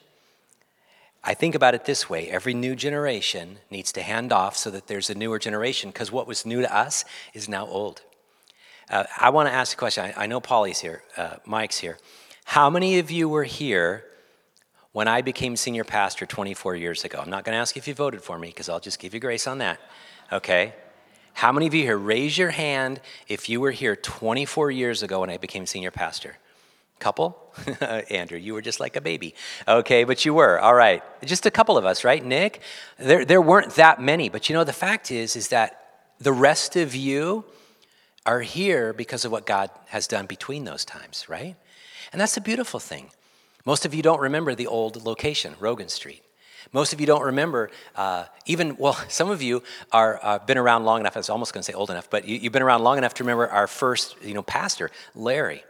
I 1.24 1.34
think 1.36 1.54
about 1.54 1.76
it 1.76 1.86
this 1.86 2.10
way 2.10 2.30
every 2.30 2.54
new 2.54 2.76
generation 2.76 3.58
needs 3.70 3.92
to 3.94 4.02
hand 4.02 4.32
off 4.32 4.58
so 4.58 4.72
that 4.72 4.88
there's 4.88 5.10
a 5.10 5.16
newer 5.16 5.40
generation 5.40 5.92
because 5.92 6.12
what 6.12 6.28
was 6.28 6.46
new 6.46 6.62
to 6.62 6.76
us 6.76 7.06
is 7.34 7.48
now 7.48 7.68
old. 7.68 8.02
Uh, 8.90 9.04
I 9.18 9.30
want 9.30 9.48
to 9.48 9.54
ask 9.54 9.74
a 9.74 9.78
question. 9.78 10.06
I, 10.06 10.24
I 10.24 10.26
know 10.26 10.42
Polly's 10.42 10.80
here, 10.80 11.04
uh, 11.16 11.36
Mike's 11.46 11.78
here. 11.78 11.98
How 12.46 12.70
many 12.70 13.00
of 13.00 13.12
you 13.12 13.30
were 13.30 13.44
here 13.44 14.04
when 14.92 15.08
I 15.08 15.22
became 15.22 15.56
senior 15.56 15.84
pastor 15.84 16.26
24 16.26 16.76
years 16.76 17.06
ago? 17.06 17.20
I'm 17.22 17.30
not 17.30 17.46
going 17.46 17.56
to 17.56 17.60
ask 17.60 17.78
if 17.78 17.88
you 17.88 17.94
voted 17.94 18.22
for 18.22 18.38
me 18.38 18.50
because 18.50 18.68
I'll 18.68 18.80
just 18.80 19.00
give 19.00 19.14
you 19.14 19.20
grace 19.20 19.48
on 19.48 19.60
that. 19.60 19.80
Okay? 20.34 20.74
How 21.34 21.52
many 21.52 21.68
of 21.68 21.74
you 21.74 21.84
here, 21.84 21.98
raise 21.98 22.38
your 22.38 22.50
hand 22.50 23.00
if 23.28 23.48
you 23.48 23.62
were 23.62 23.72
here 23.72 23.96
24 23.96 24.72
years 24.72 25.04
ago 25.04 25.22
when 25.22 25.30
I 25.30 25.38
became 25.38 25.66
senior 25.66 25.92
pastor? 25.92 26.38
Couple? 27.02 27.36
Andrew, 28.10 28.38
you 28.38 28.54
were 28.54 28.62
just 28.62 28.80
like 28.80 28.96
a 28.96 29.02
baby. 29.02 29.34
Okay, 29.68 30.04
but 30.04 30.24
you 30.24 30.36
were. 30.36 30.60
All 30.60 30.76
right. 30.76 31.04
Just 31.26 31.48
a 31.48 31.52
couple 31.52 31.78
of 31.78 31.84
us, 31.84 32.04
right? 32.04 32.24
Nick? 32.24 32.62
There, 33.00 33.26
there 33.26 33.42
weren't 33.42 33.72
that 33.72 34.00
many. 34.00 34.30
But 34.30 34.48
you 34.48 34.56
know, 34.56 34.64
the 34.64 34.72
fact 34.72 35.12
is, 35.12 35.36
is 35.36 35.48
that 35.48 35.84
the 36.20 36.32
rest 36.32 36.76
of 36.76 36.96
you 36.96 37.44
are 38.26 38.42
here 38.42 38.94
because 38.94 39.26
of 39.26 39.32
what 39.32 39.48
God 39.48 39.72
has 39.88 40.06
done 40.06 40.28
between 40.28 40.64
those 40.64 40.86
times, 40.86 41.28
right? 41.28 41.56
And 42.14 42.22
that's 42.22 42.38
a 42.38 42.42
beautiful 42.42 42.80
thing. 42.80 43.10
Most 43.66 43.86
of 43.86 43.94
you 43.96 44.04
don't 44.04 44.22
remember 44.22 44.54
the 44.54 44.68
old 44.68 45.04
location, 45.04 45.56
Rogan 45.60 45.90
Street. 45.90 46.24
Most 46.72 46.94
of 46.94 47.02
you 47.02 47.08
don't 47.08 47.24
remember, 47.24 47.70
uh, 47.96 48.26
even, 48.46 48.78
well, 48.78 48.94
some 49.08 49.30
of 49.30 49.42
you 49.42 49.64
are 49.92 50.20
uh, 50.22 50.40
been 50.40 50.58
around 50.58 50.86
long 50.86 51.00
enough, 51.00 51.18
I 51.18 51.20
was 51.20 51.30
almost 51.30 51.54
going 51.54 51.62
to 51.62 51.72
say 51.72 51.74
old 51.74 51.90
enough, 51.90 52.10
but 52.10 52.26
you, 52.26 52.38
you've 52.38 52.54
been 52.54 52.62
around 52.62 52.84
long 52.84 52.98
enough 52.98 53.16
to 53.16 53.24
remember 53.24 53.48
our 53.48 53.68
first, 53.68 54.16
you 54.24 54.34
know, 54.34 54.44
pastor, 54.44 54.92
Larry. 55.16 55.64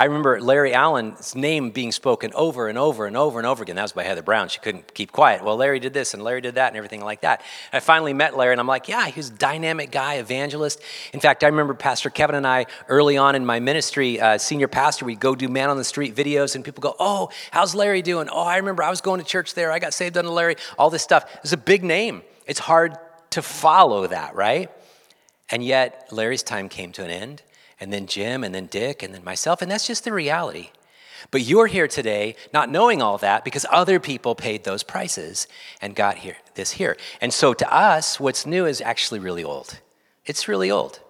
I 0.00 0.04
remember 0.04 0.40
Larry 0.40 0.72
Allen's 0.72 1.36
name 1.36 1.72
being 1.72 1.92
spoken 1.92 2.32
over 2.34 2.68
and 2.68 2.78
over 2.78 3.04
and 3.04 3.18
over 3.18 3.38
and 3.38 3.46
over 3.46 3.62
again. 3.62 3.76
That 3.76 3.82
was 3.82 3.92
by 3.92 4.02
Heather 4.02 4.22
Brown. 4.22 4.48
She 4.48 4.58
couldn't 4.58 4.94
keep 4.94 5.12
quiet. 5.12 5.44
Well, 5.44 5.56
Larry 5.56 5.78
did 5.78 5.92
this 5.92 6.14
and 6.14 6.24
Larry 6.24 6.40
did 6.40 6.54
that 6.54 6.68
and 6.68 6.76
everything 6.78 7.04
like 7.04 7.20
that. 7.20 7.42
I 7.70 7.80
finally 7.80 8.14
met 8.14 8.34
Larry 8.34 8.52
and 8.52 8.60
I'm 8.62 8.66
like, 8.66 8.88
yeah, 8.88 9.08
he's 9.08 9.28
a 9.28 9.34
dynamic 9.34 9.90
guy, 9.90 10.14
evangelist. 10.14 10.80
In 11.12 11.20
fact, 11.20 11.44
I 11.44 11.48
remember 11.48 11.74
Pastor 11.74 12.08
Kevin 12.08 12.34
and 12.34 12.46
I 12.46 12.64
early 12.88 13.18
on 13.18 13.34
in 13.34 13.44
my 13.44 13.60
ministry, 13.60 14.18
uh, 14.18 14.38
senior 14.38 14.68
pastor, 14.68 15.04
we'd 15.04 15.20
go 15.20 15.34
do 15.34 15.50
man 15.50 15.68
on 15.68 15.76
the 15.76 15.84
street 15.84 16.16
videos 16.16 16.54
and 16.54 16.64
people 16.64 16.80
go, 16.80 16.96
oh, 16.98 17.28
how's 17.50 17.74
Larry 17.74 18.00
doing? 18.00 18.30
Oh, 18.32 18.44
I 18.44 18.56
remember 18.56 18.82
I 18.82 18.88
was 18.88 19.02
going 19.02 19.20
to 19.20 19.26
church 19.26 19.52
there. 19.52 19.70
I 19.70 19.80
got 19.80 19.92
saved 19.92 20.16
under 20.16 20.30
Larry. 20.30 20.56
All 20.78 20.88
this 20.88 21.02
stuff. 21.02 21.30
It's 21.42 21.52
a 21.52 21.58
big 21.58 21.84
name. 21.84 22.22
It's 22.46 22.60
hard 22.60 22.96
to 23.32 23.42
follow 23.42 24.06
that, 24.06 24.34
right? 24.34 24.70
And 25.50 25.62
yet, 25.62 26.08
Larry's 26.10 26.42
time 26.42 26.70
came 26.70 26.90
to 26.92 27.04
an 27.04 27.10
end 27.10 27.42
and 27.80 27.92
then 27.92 28.06
Jim, 28.06 28.44
and 28.44 28.54
then 28.54 28.66
Dick, 28.66 29.02
and 29.02 29.14
then 29.14 29.24
myself, 29.24 29.62
and 29.62 29.70
that's 29.70 29.86
just 29.86 30.04
the 30.04 30.12
reality. 30.12 30.70
But 31.30 31.42
you're 31.42 31.66
here 31.66 31.88
today 31.88 32.36
not 32.52 32.70
knowing 32.70 33.02
all 33.02 33.18
that 33.18 33.44
because 33.44 33.66
other 33.70 34.00
people 34.00 34.34
paid 34.34 34.64
those 34.64 34.82
prices 34.82 35.46
and 35.80 35.94
got 35.94 36.18
here 36.18 36.36
this 36.54 36.72
here. 36.72 36.96
And 37.20 37.32
so 37.32 37.54
to 37.54 37.72
us, 37.72 38.18
what's 38.18 38.46
new 38.46 38.66
is 38.66 38.80
actually 38.80 39.20
really 39.20 39.44
old. 39.44 39.80
It's 40.24 40.48
really 40.48 40.70
old. 40.70 41.00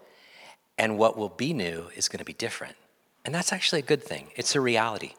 And 0.79 0.99
what 0.99 1.17
will 1.17 1.29
be 1.29 1.53
new 1.53 1.87
is 1.95 2.09
going 2.09 2.19
to 2.19 2.25
be 2.25 2.33
different. 2.33 2.77
And 3.25 3.35
that's 3.35 3.53
actually 3.53 3.81
a 3.81 3.85
good 3.85 4.03
thing. 4.03 4.29
It's 4.35 4.55
a 4.55 4.61
reality. 4.61 5.12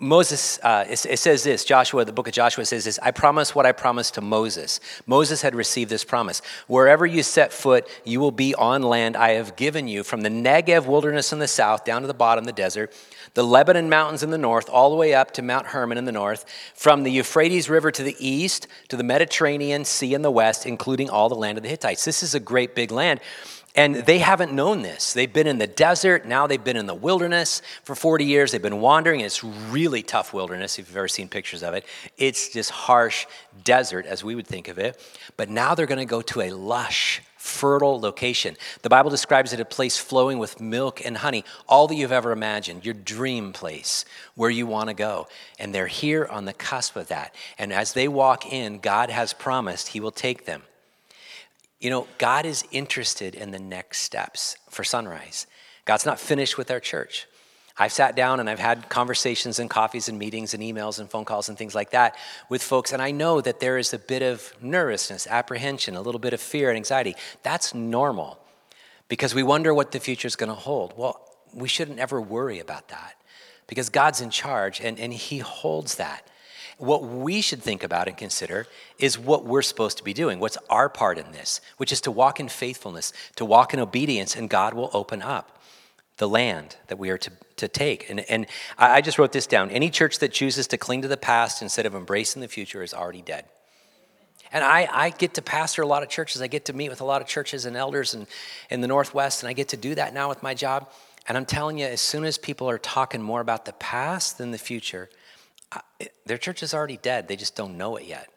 Moses, 0.00 0.58
uh, 0.62 0.84
it, 0.88 1.06
it, 1.06 1.18
says 1.18 1.42
this, 1.42 1.64
Joshua, 1.64 2.04
the 2.04 2.12
book 2.12 2.28
of 2.28 2.34
Joshua 2.34 2.66
says 2.66 2.84
this 2.84 2.98
I 3.02 3.12
promise 3.12 3.54
what 3.54 3.64
I 3.64 3.72
promised 3.72 4.14
to 4.14 4.20
Moses. 4.20 4.78
Moses 5.06 5.40
had 5.40 5.54
received 5.54 5.90
this 5.90 6.04
promise. 6.04 6.42
Wherever 6.66 7.06
you 7.06 7.22
set 7.22 7.52
foot, 7.52 7.88
you 8.04 8.20
will 8.20 8.30
be 8.30 8.54
on 8.54 8.82
land 8.82 9.16
I 9.16 9.30
have 9.30 9.56
given 9.56 9.88
you, 9.88 10.02
from 10.02 10.20
the 10.20 10.28
Negev 10.28 10.86
wilderness 10.86 11.32
in 11.32 11.38
the 11.38 11.48
south 11.48 11.84
down 11.84 12.02
to 12.02 12.08
the 12.08 12.14
bottom, 12.14 12.36
of 12.36 12.46
the 12.46 12.52
desert, 12.52 12.92
the 13.32 13.44
Lebanon 13.44 13.88
mountains 13.88 14.22
in 14.22 14.30
the 14.30 14.38
north, 14.38 14.68
all 14.68 14.90
the 14.90 14.96
way 14.96 15.14
up 15.14 15.30
to 15.32 15.42
Mount 15.42 15.68
Hermon 15.68 15.96
in 15.96 16.04
the 16.04 16.12
north, 16.12 16.44
from 16.74 17.02
the 17.02 17.10
Euphrates 17.10 17.70
River 17.70 17.90
to 17.90 18.02
the 18.02 18.16
east, 18.18 18.66
to 18.88 18.96
the 18.96 19.04
Mediterranean 19.04 19.84
Sea 19.84 20.12
in 20.12 20.22
the 20.22 20.30
west, 20.30 20.66
including 20.66 21.08
all 21.08 21.30
the 21.30 21.34
land 21.34 21.56
of 21.56 21.62
the 21.62 21.70
Hittites. 21.70 22.04
This 22.04 22.22
is 22.22 22.34
a 22.34 22.40
great 22.40 22.74
big 22.74 22.90
land. 22.90 23.20
And 23.76 23.94
they 23.94 24.18
haven't 24.18 24.54
known 24.54 24.80
this. 24.80 25.12
They've 25.12 25.32
been 25.32 25.46
in 25.46 25.58
the 25.58 25.66
desert, 25.66 26.24
now 26.24 26.46
they've 26.46 26.62
been 26.62 26.78
in 26.78 26.86
the 26.86 26.94
wilderness 26.94 27.60
for 27.84 27.94
40 27.94 28.24
years. 28.24 28.50
They've 28.50 28.62
been 28.62 28.80
wandering. 28.80 29.20
It's 29.20 29.44
really 29.44 30.02
tough 30.02 30.32
wilderness 30.32 30.78
if 30.78 30.88
you've 30.88 30.96
ever 30.96 31.08
seen 31.08 31.28
pictures 31.28 31.62
of 31.62 31.74
it. 31.74 31.84
It's 32.16 32.48
just 32.48 32.70
harsh 32.70 33.26
desert 33.64 34.06
as 34.06 34.24
we 34.24 34.34
would 34.34 34.46
think 34.46 34.68
of 34.68 34.78
it. 34.78 34.98
But 35.36 35.50
now 35.50 35.74
they're 35.74 35.86
going 35.86 35.98
to 35.98 36.06
go 36.06 36.22
to 36.22 36.40
a 36.40 36.50
lush, 36.52 37.20
fertile 37.36 38.00
location. 38.00 38.56
The 38.80 38.88
Bible 38.88 39.10
describes 39.10 39.52
it 39.52 39.60
a 39.60 39.64
place 39.66 39.98
flowing 39.98 40.38
with 40.38 40.58
milk 40.58 41.04
and 41.04 41.18
honey, 41.18 41.44
all 41.68 41.86
that 41.88 41.96
you've 41.96 42.12
ever 42.12 42.32
imagined, 42.32 42.86
your 42.86 42.94
dream 42.94 43.52
place 43.52 44.06
where 44.36 44.50
you 44.50 44.66
want 44.66 44.88
to 44.88 44.94
go. 44.94 45.28
And 45.58 45.74
they're 45.74 45.86
here 45.86 46.24
on 46.24 46.46
the 46.46 46.54
cusp 46.54 46.96
of 46.96 47.08
that. 47.08 47.34
And 47.58 47.74
as 47.74 47.92
they 47.92 48.08
walk 48.08 48.50
in, 48.50 48.78
God 48.78 49.10
has 49.10 49.34
promised 49.34 49.88
He 49.88 50.00
will 50.00 50.12
take 50.12 50.46
them 50.46 50.62
You 51.80 51.90
know, 51.90 52.06
God 52.18 52.46
is 52.46 52.64
interested 52.70 53.34
in 53.34 53.50
the 53.50 53.58
next 53.58 53.98
steps 53.98 54.56
for 54.70 54.84
Sunrise. 54.84 55.46
God's 55.84 56.06
not 56.06 56.18
finished 56.18 56.56
with 56.56 56.70
our 56.70 56.80
church. 56.80 57.26
I've 57.78 57.92
sat 57.92 58.16
down 58.16 58.40
and 58.40 58.48
I've 58.48 58.58
had 58.58 58.88
conversations 58.88 59.58
and 59.58 59.68
coffees 59.68 60.08
and 60.08 60.18
meetings 60.18 60.54
and 60.54 60.62
emails 60.62 60.98
and 60.98 61.10
phone 61.10 61.26
calls 61.26 61.50
and 61.50 61.58
things 61.58 61.74
like 61.74 61.90
that 61.90 62.16
with 62.48 62.62
folks, 62.62 62.92
and 62.92 63.02
I 63.02 63.10
know 63.10 63.42
that 63.42 63.60
there 63.60 63.76
is 63.76 63.92
a 63.92 63.98
bit 63.98 64.22
of 64.22 64.54
nervousness, 64.62 65.26
apprehension, 65.26 65.94
a 65.94 66.00
little 66.00 66.18
bit 66.18 66.32
of 66.32 66.40
fear 66.40 66.70
and 66.70 66.76
anxiety. 66.76 67.14
That's 67.42 67.74
normal 67.74 68.38
because 69.08 69.34
we 69.34 69.42
wonder 69.42 69.74
what 69.74 69.92
the 69.92 70.00
future 70.00 70.26
is 70.26 70.36
going 70.36 70.48
to 70.48 70.54
hold. 70.54 70.94
Well, 70.96 71.20
we 71.52 71.68
shouldn't 71.68 71.98
ever 71.98 72.20
worry 72.20 72.58
about 72.58 72.88
that 72.88 73.16
because 73.66 73.90
God's 73.90 74.22
in 74.22 74.30
charge 74.30 74.80
and, 74.80 74.98
and 74.98 75.12
He 75.12 75.38
holds 75.38 75.96
that. 75.96 76.26
What 76.78 77.04
we 77.04 77.40
should 77.40 77.62
think 77.62 77.82
about 77.82 78.06
and 78.06 78.16
consider 78.16 78.66
is 78.98 79.18
what 79.18 79.46
we're 79.46 79.62
supposed 79.62 79.96
to 79.98 80.04
be 80.04 80.12
doing. 80.12 80.40
What's 80.40 80.58
our 80.68 80.88
part 80.88 81.16
in 81.18 81.32
this, 81.32 81.60
which 81.78 81.90
is 81.90 82.02
to 82.02 82.10
walk 82.10 82.38
in 82.38 82.48
faithfulness, 82.48 83.12
to 83.36 83.44
walk 83.44 83.72
in 83.72 83.80
obedience, 83.80 84.36
and 84.36 84.50
God 84.50 84.74
will 84.74 84.90
open 84.92 85.22
up 85.22 85.58
the 86.18 86.28
land 86.28 86.76
that 86.88 86.98
we 86.98 87.10
are 87.10 87.18
to, 87.18 87.30
to 87.56 87.68
take. 87.68 88.08
And, 88.10 88.20
and 88.20 88.46
I 88.78 89.00
just 89.00 89.18
wrote 89.18 89.32
this 89.32 89.46
down. 89.46 89.70
Any 89.70 89.90
church 89.90 90.18
that 90.18 90.32
chooses 90.32 90.66
to 90.68 90.78
cling 90.78 91.02
to 91.02 91.08
the 91.08 91.16
past 91.16 91.62
instead 91.62 91.86
of 91.86 91.94
embracing 91.94 92.42
the 92.42 92.48
future 92.48 92.82
is 92.82 92.94
already 92.94 93.22
dead. 93.22 93.44
And 94.52 94.64
I, 94.64 94.88
I 94.90 95.10
get 95.10 95.34
to 95.34 95.42
pastor 95.42 95.82
a 95.82 95.86
lot 95.86 96.02
of 96.02 96.08
churches. 96.08 96.40
I 96.40 96.46
get 96.46 96.66
to 96.66 96.72
meet 96.72 96.88
with 96.88 97.00
a 97.00 97.04
lot 97.04 97.20
of 97.20 97.28
churches 97.28 97.66
and 97.66 97.76
elders 97.76 98.14
in, 98.14 98.26
in 98.70 98.80
the 98.80 98.88
Northwest, 98.88 99.42
and 99.42 99.50
I 99.50 99.52
get 99.52 99.68
to 99.68 99.76
do 99.76 99.94
that 99.94 100.14
now 100.14 100.28
with 100.28 100.42
my 100.42 100.54
job. 100.54 100.88
And 101.28 101.36
I'm 101.36 101.46
telling 101.46 101.78
you, 101.78 101.86
as 101.86 102.00
soon 102.00 102.24
as 102.24 102.38
people 102.38 102.70
are 102.70 102.78
talking 102.78 103.20
more 103.20 103.40
about 103.40 103.64
the 103.64 103.72
past 103.72 104.38
than 104.38 104.52
the 104.52 104.58
future, 104.58 105.10
their 106.24 106.38
church 106.38 106.62
is 106.62 106.74
already 106.74 106.96
dead. 106.96 107.28
They 107.28 107.36
just 107.36 107.56
don't 107.56 107.76
know 107.76 107.96
it 107.96 108.06
yet. 108.06 108.28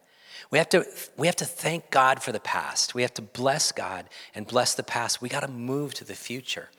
We 0.52 0.58
have 0.58 0.70
to 0.70 0.86
we 1.18 1.28
have 1.28 1.36
to 1.38 1.46
thank 1.46 1.92
God 1.92 2.24
for 2.24 2.32
the 2.32 2.40
past. 2.40 2.96
We 2.96 3.04
have 3.04 3.14
to 3.16 3.22
bless 3.22 3.72
God 3.72 4.06
and 4.34 4.48
bless 4.48 4.74
the 4.74 4.84
past. 4.84 5.22
We 5.22 5.30
got 5.30 5.42
to 5.42 5.48
move 5.48 5.94
to 5.96 6.04
the 6.04 6.16
future, 6.16 6.70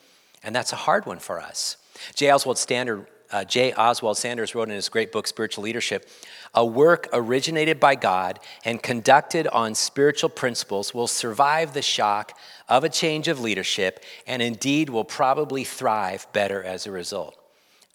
and 0.43 0.55
that's 0.55 0.73
a 0.73 0.77
hard 0.77 1.07
one 1.07 1.19
for 1.19 1.41
us. 1.41 1.77
J. 2.15 2.33
Oswald 2.33 2.59
Standard, 2.59 3.07
uh, 3.31 3.45
J. 3.45 3.73
Oswald 3.75 4.17
Sanders 4.17 4.55
wrote 4.55 4.69
in 4.69 4.75
his 4.75 4.89
great 4.89 5.13
book 5.13 5.27
Spiritual 5.27 5.63
Leadership, 5.63 6.09
a 6.53 6.65
work 6.67 7.09
originated 7.13 7.79
by 7.79 7.95
God 7.95 8.41
and 8.65 8.83
conducted 8.83 9.47
on 9.49 9.75
spiritual 9.77 10.31
principles 10.31 10.93
will 10.93 11.07
survive 11.07 11.73
the 11.73 11.83
shock 11.83 12.37
of 12.69 12.83
a 12.83 12.89
change 12.89 13.29
of 13.29 13.41
leadership, 13.41 14.03
and 14.27 14.43
indeed 14.43 14.91
will 14.91 15.05
probably 15.05 15.63
thrive 15.63 16.27
better 16.33 16.63
as 16.63 16.87
a 16.87 16.91
result. 16.91 17.37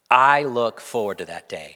I 0.10 0.44
look 0.44 0.80
forward 0.80 1.18
to 1.18 1.26
that 1.26 1.50
day 1.50 1.76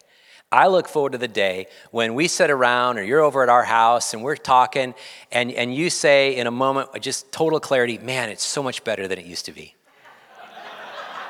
I 0.51 0.67
look 0.67 0.87
forward 0.87 1.11
to 1.11 1.19
the 1.19 1.27
day 1.27 1.67
when 1.91 2.15
we 2.15 2.27
sit 2.27 2.49
around 2.49 2.97
or 2.97 3.03
you're 3.03 3.19
over 3.19 3.43
at 3.43 3.49
our 3.49 3.63
house 3.63 4.13
and 4.13 4.23
we're 4.23 4.35
talking 4.35 4.95
and, 5.31 5.51
and 5.51 5.73
you 5.73 5.91
say 5.91 6.35
in 6.35 6.47
a 6.47 6.51
moment, 6.51 6.89
just 7.01 7.31
total 7.31 7.59
clarity, 7.59 7.99
man, 7.99 8.29
it's 8.29 8.45
so 8.45 8.63
much 8.63 8.83
better 8.83 9.07
than 9.07 9.19
it 9.19 9.25
used 9.25 9.45
to 9.45 9.51
be. 9.51 9.75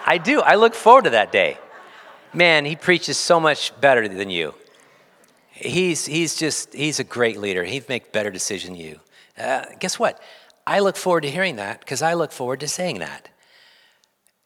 I 0.05 0.17
do. 0.17 0.39
I 0.39 0.55
look 0.55 0.73
forward 0.73 1.03
to 1.03 1.09
that 1.11 1.31
day. 1.33 1.57
Man, 2.33 2.63
he 2.63 2.75
preaches 2.75 3.17
so 3.17 3.39
much 3.39 3.79
better 3.81 4.07
than 4.07 4.29
you. 4.29 4.53
He's, 5.51 6.05
he's 6.05 6.35
just, 6.35 6.73
he's 6.73 6.99
a 6.99 7.03
great 7.03 7.37
leader. 7.37 7.65
He'd 7.65 7.89
make 7.89 8.13
better 8.13 8.31
decisions 8.31 8.77
than 8.77 8.85
you. 8.85 8.99
Uh, 9.37 9.65
guess 9.79 9.99
what? 9.99 10.21
I 10.65 10.79
look 10.79 10.95
forward 10.95 11.21
to 11.21 11.31
hearing 11.31 11.57
that 11.57 11.81
because 11.81 12.01
I 12.01 12.13
look 12.13 12.31
forward 12.31 12.61
to 12.61 12.67
saying 12.67 12.99
that. 12.99 13.27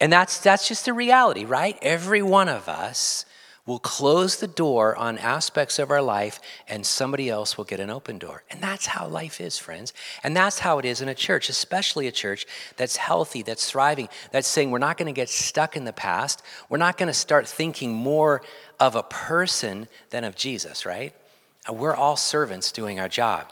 And 0.00 0.12
that's, 0.12 0.40
that's 0.40 0.66
just 0.66 0.84
the 0.86 0.92
reality, 0.92 1.44
right? 1.44 1.78
Every 1.80 2.22
one 2.22 2.48
of 2.48 2.68
us 2.68 3.24
We'll 3.66 3.78
close 3.78 4.36
the 4.36 4.46
door 4.46 4.94
on 4.94 5.16
aspects 5.16 5.78
of 5.78 5.90
our 5.90 6.02
life 6.02 6.38
and 6.68 6.84
somebody 6.84 7.30
else 7.30 7.56
will 7.56 7.64
get 7.64 7.80
an 7.80 7.88
open 7.88 8.18
door. 8.18 8.42
And 8.50 8.62
that's 8.62 8.84
how 8.84 9.08
life 9.08 9.40
is, 9.40 9.56
friends. 9.56 9.94
And 10.22 10.36
that's 10.36 10.58
how 10.58 10.78
it 10.78 10.84
is 10.84 11.00
in 11.00 11.08
a 11.08 11.14
church, 11.14 11.48
especially 11.48 12.06
a 12.06 12.12
church 12.12 12.44
that's 12.76 12.96
healthy, 12.96 13.40
that's 13.40 13.70
thriving, 13.70 14.10
that's 14.32 14.48
saying 14.48 14.70
we're 14.70 14.78
not 14.78 14.98
going 14.98 15.06
to 15.06 15.18
get 15.18 15.30
stuck 15.30 15.76
in 15.76 15.86
the 15.86 15.94
past. 15.94 16.42
We're 16.68 16.76
not 16.76 16.98
going 16.98 17.06
to 17.06 17.14
start 17.14 17.48
thinking 17.48 17.94
more 17.94 18.42
of 18.78 18.96
a 18.96 19.02
person 19.02 19.88
than 20.10 20.24
of 20.24 20.36
Jesus, 20.36 20.84
right? 20.84 21.14
Uh, 21.66 21.72
we're 21.72 21.96
all 21.96 22.16
servants 22.16 22.70
doing 22.70 23.00
our 23.00 23.08
job. 23.08 23.50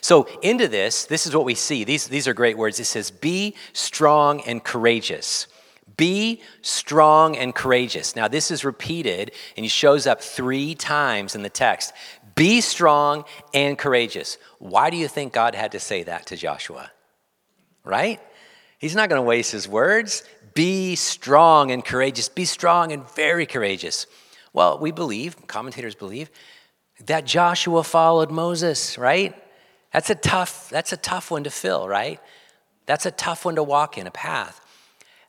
So, 0.00 0.28
into 0.42 0.68
this, 0.68 1.06
this 1.06 1.26
is 1.26 1.34
what 1.34 1.44
we 1.44 1.54
see. 1.54 1.82
These, 1.84 2.06
these 2.06 2.28
are 2.28 2.34
great 2.34 2.56
words. 2.56 2.78
It 2.78 2.84
says, 2.84 3.10
Be 3.10 3.56
strong 3.72 4.40
and 4.42 4.62
courageous. 4.62 5.48
Be 5.96 6.40
strong 6.62 7.36
and 7.36 7.54
courageous. 7.54 8.16
Now, 8.16 8.28
this 8.28 8.50
is 8.50 8.64
repeated 8.64 9.32
and 9.56 9.64
he 9.64 9.68
shows 9.68 10.06
up 10.06 10.22
three 10.22 10.74
times 10.74 11.34
in 11.34 11.42
the 11.42 11.50
text. 11.50 11.92
Be 12.34 12.60
strong 12.60 13.24
and 13.52 13.76
courageous. 13.76 14.38
Why 14.58 14.90
do 14.90 14.96
you 14.96 15.08
think 15.08 15.32
God 15.32 15.54
had 15.54 15.72
to 15.72 15.80
say 15.80 16.02
that 16.04 16.26
to 16.26 16.36
Joshua? 16.36 16.90
Right? 17.84 18.20
He's 18.78 18.96
not 18.96 19.08
going 19.08 19.18
to 19.18 19.26
waste 19.26 19.52
his 19.52 19.68
words. 19.68 20.24
Be 20.54 20.96
strong 20.96 21.70
and 21.70 21.84
courageous. 21.84 22.28
Be 22.28 22.44
strong 22.44 22.92
and 22.92 23.08
very 23.10 23.46
courageous. 23.46 24.06
Well, 24.52 24.78
we 24.78 24.90
believe, 24.90 25.46
commentators 25.46 25.94
believe, 25.94 26.30
that 27.06 27.24
Joshua 27.24 27.82
followed 27.84 28.30
Moses, 28.30 28.98
right? 28.98 29.34
That's 29.92 30.10
a 30.10 30.14
tough, 30.14 30.68
that's 30.70 30.92
a 30.92 30.96
tough 30.96 31.30
one 31.30 31.44
to 31.44 31.50
fill, 31.50 31.88
right? 31.88 32.20
That's 32.86 33.06
a 33.06 33.10
tough 33.10 33.44
one 33.44 33.56
to 33.56 33.62
walk 33.62 33.98
in, 33.98 34.06
a 34.06 34.10
path. 34.10 34.60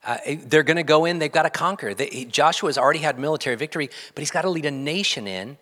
Uh, 0.06 0.18
they're 0.46 0.64
going 0.64 0.78
to 0.78 0.84
go 0.84 1.06
in, 1.06 1.20
they've 1.20 1.32
got 1.32 1.44
to 1.44 1.50
conquer. 1.50 1.94
They, 1.94 2.26
Joshua's 2.26 2.78
already 2.78 3.00
had 3.00 3.18
military 3.18 3.56
victory, 3.56 3.90
but 4.14 4.22
he's 4.22 4.32
got 4.32 4.42
to 4.42 4.50
lead 4.50 4.66
a 4.66 4.72
nation 4.72 5.28
in 5.28 5.58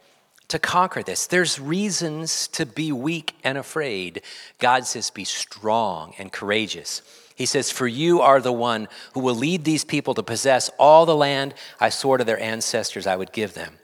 to 0.47 0.59
conquer 0.59 1.03
this. 1.03 1.27
There's 1.27 1.59
reasons 1.59 2.47
to 2.49 2.65
be 2.65 2.91
weak 2.91 3.35
and 3.43 3.57
afraid. 3.57 4.21
God 4.59 4.85
says, 4.85 5.09
be 5.09 5.23
strong 5.23 6.13
and 6.17 6.31
courageous. 6.31 7.01
He 7.35 7.45
says, 7.45 7.71
For 7.71 7.87
you 7.87 8.21
are 8.21 8.41
the 8.41 8.51
one 8.51 8.87
who 9.13 9.21
will 9.21 9.35
lead 9.35 9.63
these 9.63 9.85
people 9.85 10.13
to 10.15 10.23
possess 10.23 10.69
all 10.77 11.05
the 11.05 11.15
land 11.15 11.53
I 11.79 11.89
swore 11.89 12.17
to 12.17 12.23
their 12.23 12.39
ancestors 12.39 13.07
I 13.07 13.15
would 13.15 13.31
give 13.31 13.53
them. 13.53 13.77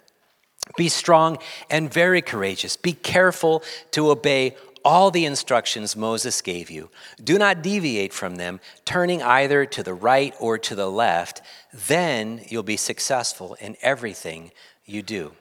Be 0.75 0.89
strong 0.89 1.37
and 1.69 1.91
very 1.91 2.21
courageous. 2.21 2.75
Be 2.75 2.93
careful 2.93 3.63
to 3.91 4.11
obey 4.11 4.57
all 4.87 5.11
the 5.11 5.25
instructions 5.25 5.97
Moses 5.97 6.41
gave 6.41 6.71
you. 6.71 6.89
Do 7.21 7.37
not 7.37 7.61
deviate 7.61 8.13
from 8.13 8.37
them, 8.37 8.61
turning 8.85 9.21
either 9.21 9.65
to 9.65 9.83
the 9.83 9.93
right 9.93 10.33
or 10.39 10.57
to 10.59 10.75
the 10.75 10.89
left. 10.89 11.41
Then 11.73 12.41
you'll 12.47 12.63
be 12.63 12.77
successful 12.77 13.55
in 13.55 13.75
everything 13.81 14.51
you 14.85 15.01
do. 15.01 15.33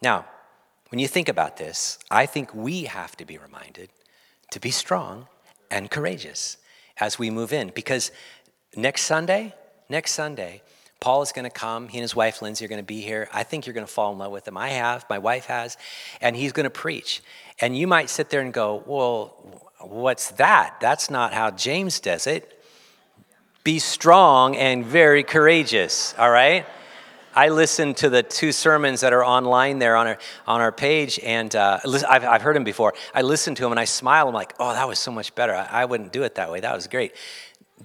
Now, 0.00 0.26
when 0.90 1.00
you 1.00 1.08
think 1.08 1.28
about 1.28 1.56
this, 1.56 1.98
I 2.12 2.26
think 2.26 2.54
we 2.54 2.84
have 2.84 3.16
to 3.16 3.24
be 3.24 3.38
reminded 3.38 3.90
to 4.52 4.60
be 4.60 4.70
strong 4.70 5.26
and 5.68 5.90
courageous 5.90 6.56
as 7.00 7.18
we 7.18 7.30
move 7.30 7.52
in 7.52 7.72
because 7.74 8.12
next 8.76 9.02
Sunday, 9.02 9.52
next 9.88 10.12
Sunday, 10.12 10.62
Paul 11.04 11.20
is 11.20 11.32
going 11.32 11.44
to 11.44 11.50
come. 11.50 11.88
He 11.88 11.98
and 11.98 12.02
his 12.02 12.16
wife 12.16 12.40
Lindsay 12.40 12.64
are 12.64 12.68
going 12.68 12.80
to 12.80 12.82
be 12.82 13.02
here. 13.02 13.28
I 13.30 13.42
think 13.42 13.66
you're 13.66 13.74
going 13.74 13.86
to 13.86 13.92
fall 13.92 14.10
in 14.10 14.18
love 14.18 14.32
with 14.32 14.48
him. 14.48 14.56
I 14.56 14.70
have, 14.70 15.04
my 15.10 15.18
wife 15.18 15.44
has, 15.44 15.76
and 16.22 16.34
he's 16.34 16.52
going 16.52 16.64
to 16.64 16.70
preach. 16.70 17.22
And 17.60 17.76
you 17.76 17.86
might 17.86 18.08
sit 18.08 18.30
there 18.30 18.40
and 18.40 18.54
go, 18.54 18.82
Well, 18.86 19.70
what's 19.80 20.30
that? 20.30 20.76
That's 20.80 21.10
not 21.10 21.34
how 21.34 21.50
James 21.50 22.00
does 22.00 22.26
it. 22.26 22.58
Be 23.64 23.80
strong 23.80 24.56
and 24.56 24.82
very 24.82 25.22
courageous, 25.22 26.14
all 26.16 26.30
right? 26.30 26.64
I 27.34 27.50
listened 27.50 27.98
to 27.98 28.08
the 28.08 28.22
two 28.22 28.50
sermons 28.50 29.02
that 29.02 29.12
are 29.12 29.22
online 29.22 29.80
there 29.80 29.96
on 29.96 30.06
our, 30.06 30.18
on 30.46 30.62
our 30.62 30.72
page, 30.72 31.20
and 31.22 31.54
uh, 31.54 31.80
I've, 32.08 32.24
I've 32.24 32.40
heard 32.40 32.56
them 32.56 32.64
before. 32.64 32.94
I 33.14 33.20
listened 33.20 33.58
to 33.58 33.64
them 33.64 33.72
and 33.72 33.78
I 33.78 33.84
smile. 33.84 34.26
I'm 34.26 34.32
like, 34.32 34.54
oh, 34.58 34.72
that 34.72 34.88
was 34.88 34.98
so 34.98 35.10
much 35.10 35.34
better. 35.34 35.54
I, 35.54 35.82
I 35.82 35.84
wouldn't 35.84 36.14
do 36.14 36.22
it 36.22 36.36
that 36.36 36.50
way. 36.50 36.60
That 36.60 36.74
was 36.74 36.86
great. 36.86 37.14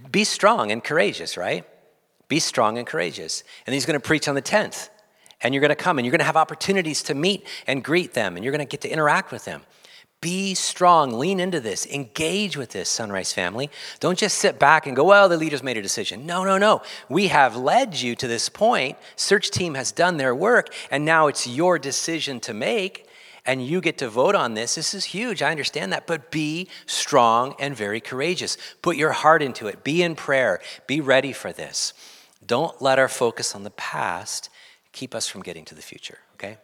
Be 0.10 0.24
strong 0.24 0.72
and 0.72 0.82
courageous, 0.82 1.36
right? 1.36 1.66
Be 2.30 2.39
strong 2.39 2.78
and 2.78 2.88
courageous. 2.88 3.44
And 3.68 3.74
he's 3.74 3.86
going 3.86 4.00
to 4.00 4.08
preach 4.08 4.30
on 4.30 4.36
the 4.36 4.42
10th. 4.42 4.89
And 5.42 5.54
you're 5.54 5.62
going 5.62 5.70
to 5.70 5.76
come 5.76 5.98
and 5.98 6.06
you're 6.06 6.12
going 6.12 6.20
to 6.20 6.26
have 6.26 6.38
opportunities 6.38 7.04
to 7.04 7.13
meet 7.13 7.46
and 7.68 7.84
greet 7.84 8.13
them 8.13 8.36
and 8.36 8.44
you're 8.44 8.52
going 8.52 8.65
to 8.65 8.70
get 8.70 8.82
to 8.82 8.89
interact 8.89 9.32
with 9.32 9.46
them. 9.46 9.63
Be 10.22 10.54
strong, 10.54 11.13
lean 11.13 11.39
into 11.39 11.62
this, 11.62 11.86
engage 11.86 12.58
with 12.58 12.72
this, 12.72 12.89
Sunrise 12.89 13.32
family. 13.32 13.70
Don't 14.02 14.18
just 14.18 14.38
sit 14.38 14.60
back 14.60 14.86
and 14.86 14.94
go, 14.94 15.06
well, 15.06 15.30
the 15.30 15.38
leaders 15.38 15.63
made 15.63 15.78
a 15.78 15.82
decision. 15.82 16.26
No, 16.26 16.44
no, 16.44 16.58
no. 16.58 16.82
We 17.08 17.28
have 17.28 17.56
led 17.56 18.02
you 18.02 18.15
to 18.15 18.28
this 18.28 18.50
point. 18.50 18.98
Search 19.15 19.50
team 19.50 19.76
has 19.76 19.94
done 19.94 20.18
their 20.18 20.36
work, 20.36 20.74
and 20.92 21.06
now 21.06 21.28
it's 21.28 21.48
your 21.48 21.80
decision 21.80 22.42
to 22.42 22.54
make, 22.54 23.08
and 23.46 23.65
you 23.65 23.80
get 23.80 23.98
to 24.00 24.10
vote 24.10 24.36
on 24.36 24.56
this. 24.56 24.76
This 24.76 24.94
is 24.94 25.06
huge. 25.06 25.42
I 25.42 25.52
understand 25.52 25.94
that. 25.94 26.06
But 26.06 26.32
be 26.32 26.68
strong 26.86 27.56
and 27.58 27.74
very 27.74 28.02
courageous. 28.02 28.58
Put 28.82 28.98
your 28.98 29.13
heart 29.13 29.42
into 29.42 29.68
it. 29.68 29.86
Be 29.86 30.04
in 30.04 30.15
prayer. 30.15 30.60
Be 30.86 31.00
ready 31.00 31.32
for 31.32 31.54
this. 31.54 31.94
Don't 32.50 32.82
let 32.82 32.98
our 32.98 33.08
focus 33.08 33.54
on 33.54 33.64
the 33.64 33.70
past 33.70 34.50
keep 34.92 35.14
us 35.14 35.28
from 35.28 35.44
getting 35.44 35.66
to 35.66 35.76
the 35.76 35.84
future, 35.84 36.18
okay? 36.34 36.58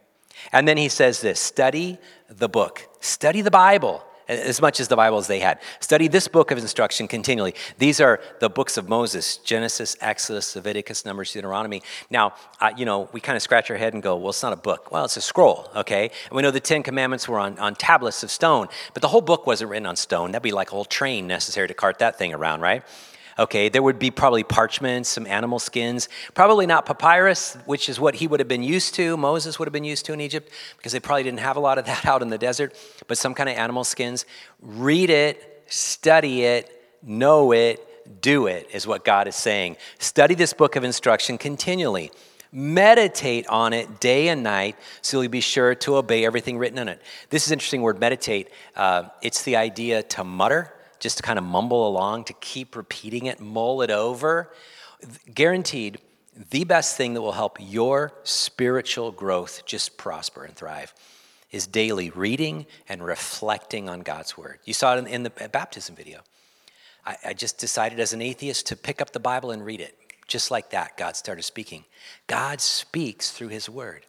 And 0.51 0.67
then 0.67 0.77
he 0.77 0.89
says 0.89 1.21
this 1.21 1.39
study 1.39 1.99
the 2.27 2.49
book, 2.49 2.89
study 3.01 3.41
the 3.41 3.51
Bible, 3.51 4.03
as 4.27 4.59
much 4.59 4.79
as 4.79 4.87
the 4.87 4.95
Bible 4.95 5.19
as 5.19 5.27
they 5.27 5.39
had. 5.39 5.59
Study 5.79 6.07
this 6.07 6.27
book 6.27 6.49
of 6.49 6.57
instruction 6.57 7.07
continually. 7.07 7.53
These 7.77 8.01
are 8.01 8.19
the 8.39 8.49
books 8.49 8.77
of 8.77 8.89
Moses 8.89 9.37
Genesis, 9.37 9.95
Exodus, 10.01 10.55
Leviticus, 10.55 11.05
Numbers, 11.05 11.31
Deuteronomy. 11.31 11.83
Now, 12.09 12.33
uh, 12.59 12.71
you 12.75 12.85
know, 12.85 13.07
we 13.13 13.21
kind 13.21 13.35
of 13.35 13.43
scratch 13.43 13.69
our 13.69 13.77
head 13.77 13.93
and 13.93 14.01
go, 14.01 14.15
well, 14.15 14.29
it's 14.29 14.41
not 14.41 14.53
a 14.53 14.57
book. 14.57 14.91
Well, 14.91 15.05
it's 15.05 15.17
a 15.17 15.21
scroll, 15.21 15.69
okay? 15.75 16.09
And 16.29 16.35
we 16.35 16.41
know 16.41 16.49
the 16.49 16.59
Ten 16.59 16.81
Commandments 16.81 17.27
were 17.27 17.37
on, 17.37 17.59
on 17.59 17.75
tablets 17.75 18.23
of 18.23 18.31
stone, 18.31 18.69
but 18.95 19.03
the 19.03 19.07
whole 19.09 19.21
book 19.21 19.45
wasn't 19.45 19.69
written 19.69 19.85
on 19.85 19.97
stone. 19.97 20.31
That'd 20.31 20.41
be 20.41 20.51
like 20.51 20.69
a 20.69 20.71
whole 20.71 20.85
train 20.85 21.27
necessary 21.27 21.67
to 21.67 21.75
cart 21.75 21.99
that 21.99 22.17
thing 22.17 22.33
around, 22.33 22.61
right? 22.61 22.83
Okay, 23.37 23.67
there 23.67 23.83
would 23.83 23.99
be 23.99 24.11
probably 24.11 24.43
parchments, 24.43 25.09
some 25.09 25.27
animal 25.27 25.59
skins, 25.59 26.07
probably 26.33 26.65
not 26.65 26.85
papyrus, 26.85 27.57
which 27.65 27.89
is 27.89 27.99
what 27.99 28.15
he 28.15 28.27
would 28.27 28.39
have 28.39 28.47
been 28.47 28.63
used 28.63 28.95
to, 28.95 29.17
Moses 29.17 29.59
would 29.59 29.67
have 29.67 29.73
been 29.73 29.83
used 29.83 30.05
to 30.05 30.13
in 30.13 30.21
Egypt, 30.21 30.49
because 30.77 30.93
they 30.93 31.01
probably 31.01 31.23
didn't 31.23 31.41
have 31.41 31.57
a 31.57 31.59
lot 31.59 31.77
of 31.77 31.85
that 31.87 32.05
out 32.05 32.21
in 32.21 32.29
the 32.29 32.37
desert, 32.37 32.73
but 33.07 33.17
some 33.17 33.33
kind 33.33 33.49
of 33.49 33.57
animal 33.57 33.83
skins. 33.83 34.25
Read 34.61 35.09
it, 35.09 35.63
study 35.67 36.43
it, 36.43 36.71
know 37.03 37.51
it, 37.51 38.21
do 38.21 38.47
it, 38.47 38.69
is 38.71 38.87
what 38.87 39.03
God 39.03 39.27
is 39.27 39.35
saying. 39.35 39.75
Study 39.99 40.35
this 40.35 40.53
book 40.53 40.77
of 40.77 40.83
instruction 40.85 41.37
continually. 41.37 42.11
Meditate 42.53 43.45
on 43.47 43.73
it 43.73 43.99
day 43.99 44.29
and 44.29 44.41
night 44.41 44.77
so 45.01 45.19
you'll 45.19 45.29
be 45.29 45.41
sure 45.41 45.75
to 45.75 45.97
obey 45.97 46.23
everything 46.23 46.57
written 46.57 46.77
in 46.77 46.87
it. 46.87 47.01
This 47.29 47.45
is 47.45 47.51
interesting 47.51 47.81
word, 47.81 47.99
meditate. 47.99 48.49
Uh, 48.77 49.09
it's 49.21 49.43
the 49.43 49.57
idea 49.57 50.03
to 50.03 50.23
mutter 50.23 50.71
just 50.99 51.17
to 51.17 51.23
kind 51.23 51.39
of 51.39 51.45
mumble 51.45 51.87
along, 51.87 52.25
to 52.25 52.33
keep 52.33 52.75
repeating 52.75 53.25
it, 53.25 53.39
mull 53.39 53.81
it 53.81 53.91
over. 53.91 54.51
Guaranteed, 55.33 55.99
the 56.49 56.63
best 56.63 56.97
thing 56.97 57.13
that 57.13 57.21
will 57.21 57.31
help 57.31 57.57
your 57.59 58.13
spiritual 58.23 59.11
growth 59.11 59.65
just 59.65 59.97
prosper 59.97 60.43
and 60.43 60.55
thrive 60.55 60.93
is 61.51 61.67
daily 61.67 62.09
reading 62.09 62.65
and 62.89 63.05
reflecting 63.05 63.87
on 63.87 64.01
God's 64.01 64.37
word. 64.37 64.59
You 64.65 64.73
saw 64.73 64.95
it 64.95 64.99
in, 64.99 65.07
in 65.07 65.23
the 65.23 65.29
baptism 65.29 65.95
video. 65.95 66.21
I, 67.05 67.17
I 67.25 67.33
just 67.33 67.57
decided 67.57 67.99
as 67.99 68.13
an 68.13 68.21
atheist 68.21 68.67
to 68.67 68.75
pick 68.75 69.01
up 69.01 69.11
the 69.11 69.19
Bible 69.19 69.51
and 69.51 69.63
read 69.65 69.79
it. 69.79 69.97
Just 70.27 70.51
like 70.51 70.71
that, 70.71 70.97
God 70.97 71.15
started 71.15 71.43
speaking. 71.43 71.85
God 72.27 72.59
speaks 72.59 73.31
through 73.31 73.49
his 73.49 73.69
word. 73.69 74.05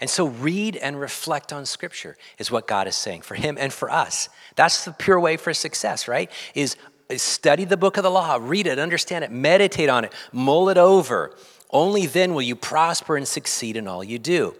And 0.00 0.08
so, 0.08 0.26
read 0.26 0.76
and 0.76 1.00
reflect 1.00 1.52
on 1.52 1.66
Scripture 1.66 2.16
is 2.38 2.50
what 2.50 2.68
God 2.68 2.86
is 2.86 2.94
saying 2.94 3.22
for 3.22 3.34
him 3.34 3.56
and 3.58 3.72
for 3.72 3.90
us. 3.90 4.28
That's 4.54 4.84
the 4.84 4.92
pure 4.92 5.18
way 5.18 5.36
for 5.36 5.52
success, 5.52 6.06
right? 6.06 6.30
Is, 6.54 6.76
is 7.08 7.20
study 7.20 7.64
the 7.64 7.76
book 7.76 7.96
of 7.96 8.04
the 8.04 8.10
law, 8.10 8.38
read 8.40 8.68
it, 8.68 8.78
understand 8.78 9.24
it, 9.24 9.32
meditate 9.32 9.88
on 9.88 10.04
it, 10.04 10.12
mull 10.32 10.68
it 10.68 10.78
over. 10.78 11.34
Only 11.70 12.06
then 12.06 12.34
will 12.34 12.42
you 12.42 12.54
prosper 12.54 13.16
and 13.16 13.26
succeed 13.26 13.76
in 13.76 13.88
all 13.88 14.04
you 14.04 14.18
do. 14.18 14.54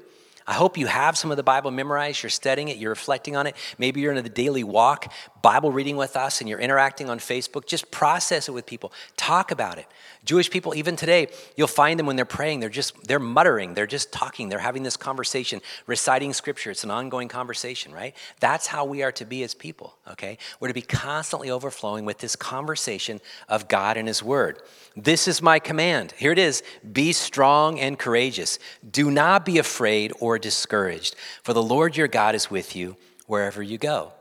I 0.48 0.54
hope 0.54 0.78
you 0.78 0.86
have 0.86 1.18
some 1.18 1.30
of 1.30 1.36
the 1.36 1.42
Bible 1.42 1.70
memorized, 1.70 2.22
you're 2.22 2.30
studying 2.30 2.68
it, 2.68 2.78
you're 2.78 2.90
reflecting 2.90 3.36
on 3.36 3.46
it. 3.46 3.54
Maybe 3.76 4.00
you're 4.00 4.14
in 4.14 4.24
the 4.24 4.30
daily 4.30 4.64
walk, 4.64 5.12
Bible 5.42 5.70
reading 5.70 5.96
with 5.96 6.16
us, 6.16 6.40
and 6.40 6.48
you're 6.48 6.58
interacting 6.58 7.08
on 7.08 7.18
Facebook. 7.18 7.66
Just 7.66 7.90
process 7.90 8.48
it 8.48 8.52
with 8.52 8.66
people, 8.66 8.92
talk 9.16 9.50
about 9.50 9.78
it. 9.78 9.86
Jewish 10.24 10.50
people, 10.50 10.74
even 10.74 10.96
today, 10.96 11.28
you'll 11.56 11.68
find 11.68 11.98
them 11.98 12.06
when 12.06 12.16
they're 12.16 12.24
praying, 12.24 12.60
they're 12.60 12.68
just, 12.68 13.06
they're 13.06 13.18
muttering, 13.18 13.74
they're 13.74 13.86
just 13.86 14.12
talking, 14.12 14.48
they're 14.48 14.58
having 14.58 14.82
this 14.82 14.96
conversation, 14.96 15.60
reciting 15.86 16.32
scripture. 16.32 16.70
It's 16.70 16.84
an 16.84 16.90
ongoing 16.90 17.28
conversation, 17.28 17.92
right? 17.92 18.14
That's 18.40 18.66
how 18.66 18.84
we 18.84 19.02
are 19.02 19.12
to 19.12 19.24
be 19.24 19.42
as 19.42 19.54
people, 19.54 19.96
okay? 20.10 20.38
We're 20.60 20.68
to 20.68 20.74
be 20.74 20.82
constantly 20.82 21.50
overflowing 21.50 22.04
with 22.04 22.18
this 22.18 22.36
conversation 22.36 23.20
of 23.48 23.68
God 23.68 23.96
and 23.96 24.08
His 24.08 24.22
Word. 24.22 24.60
This 24.96 25.28
is 25.28 25.40
my 25.40 25.60
command. 25.60 26.12
Here 26.16 26.32
it 26.32 26.38
is 26.38 26.62
Be 26.92 27.12
strong 27.12 27.78
and 27.78 27.98
courageous. 27.98 28.58
Do 28.90 29.10
not 29.10 29.44
be 29.44 29.58
afraid 29.58 30.12
or 30.20 30.38
discouraged, 30.38 31.14
for 31.42 31.52
the 31.52 31.62
Lord 31.62 31.96
your 31.96 32.08
God 32.08 32.34
is 32.34 32.50
with 32.50 32.74
you 32.74 32.96
wherever 33.26 33.62
you 33.62 33.78
go. 33.78 34.12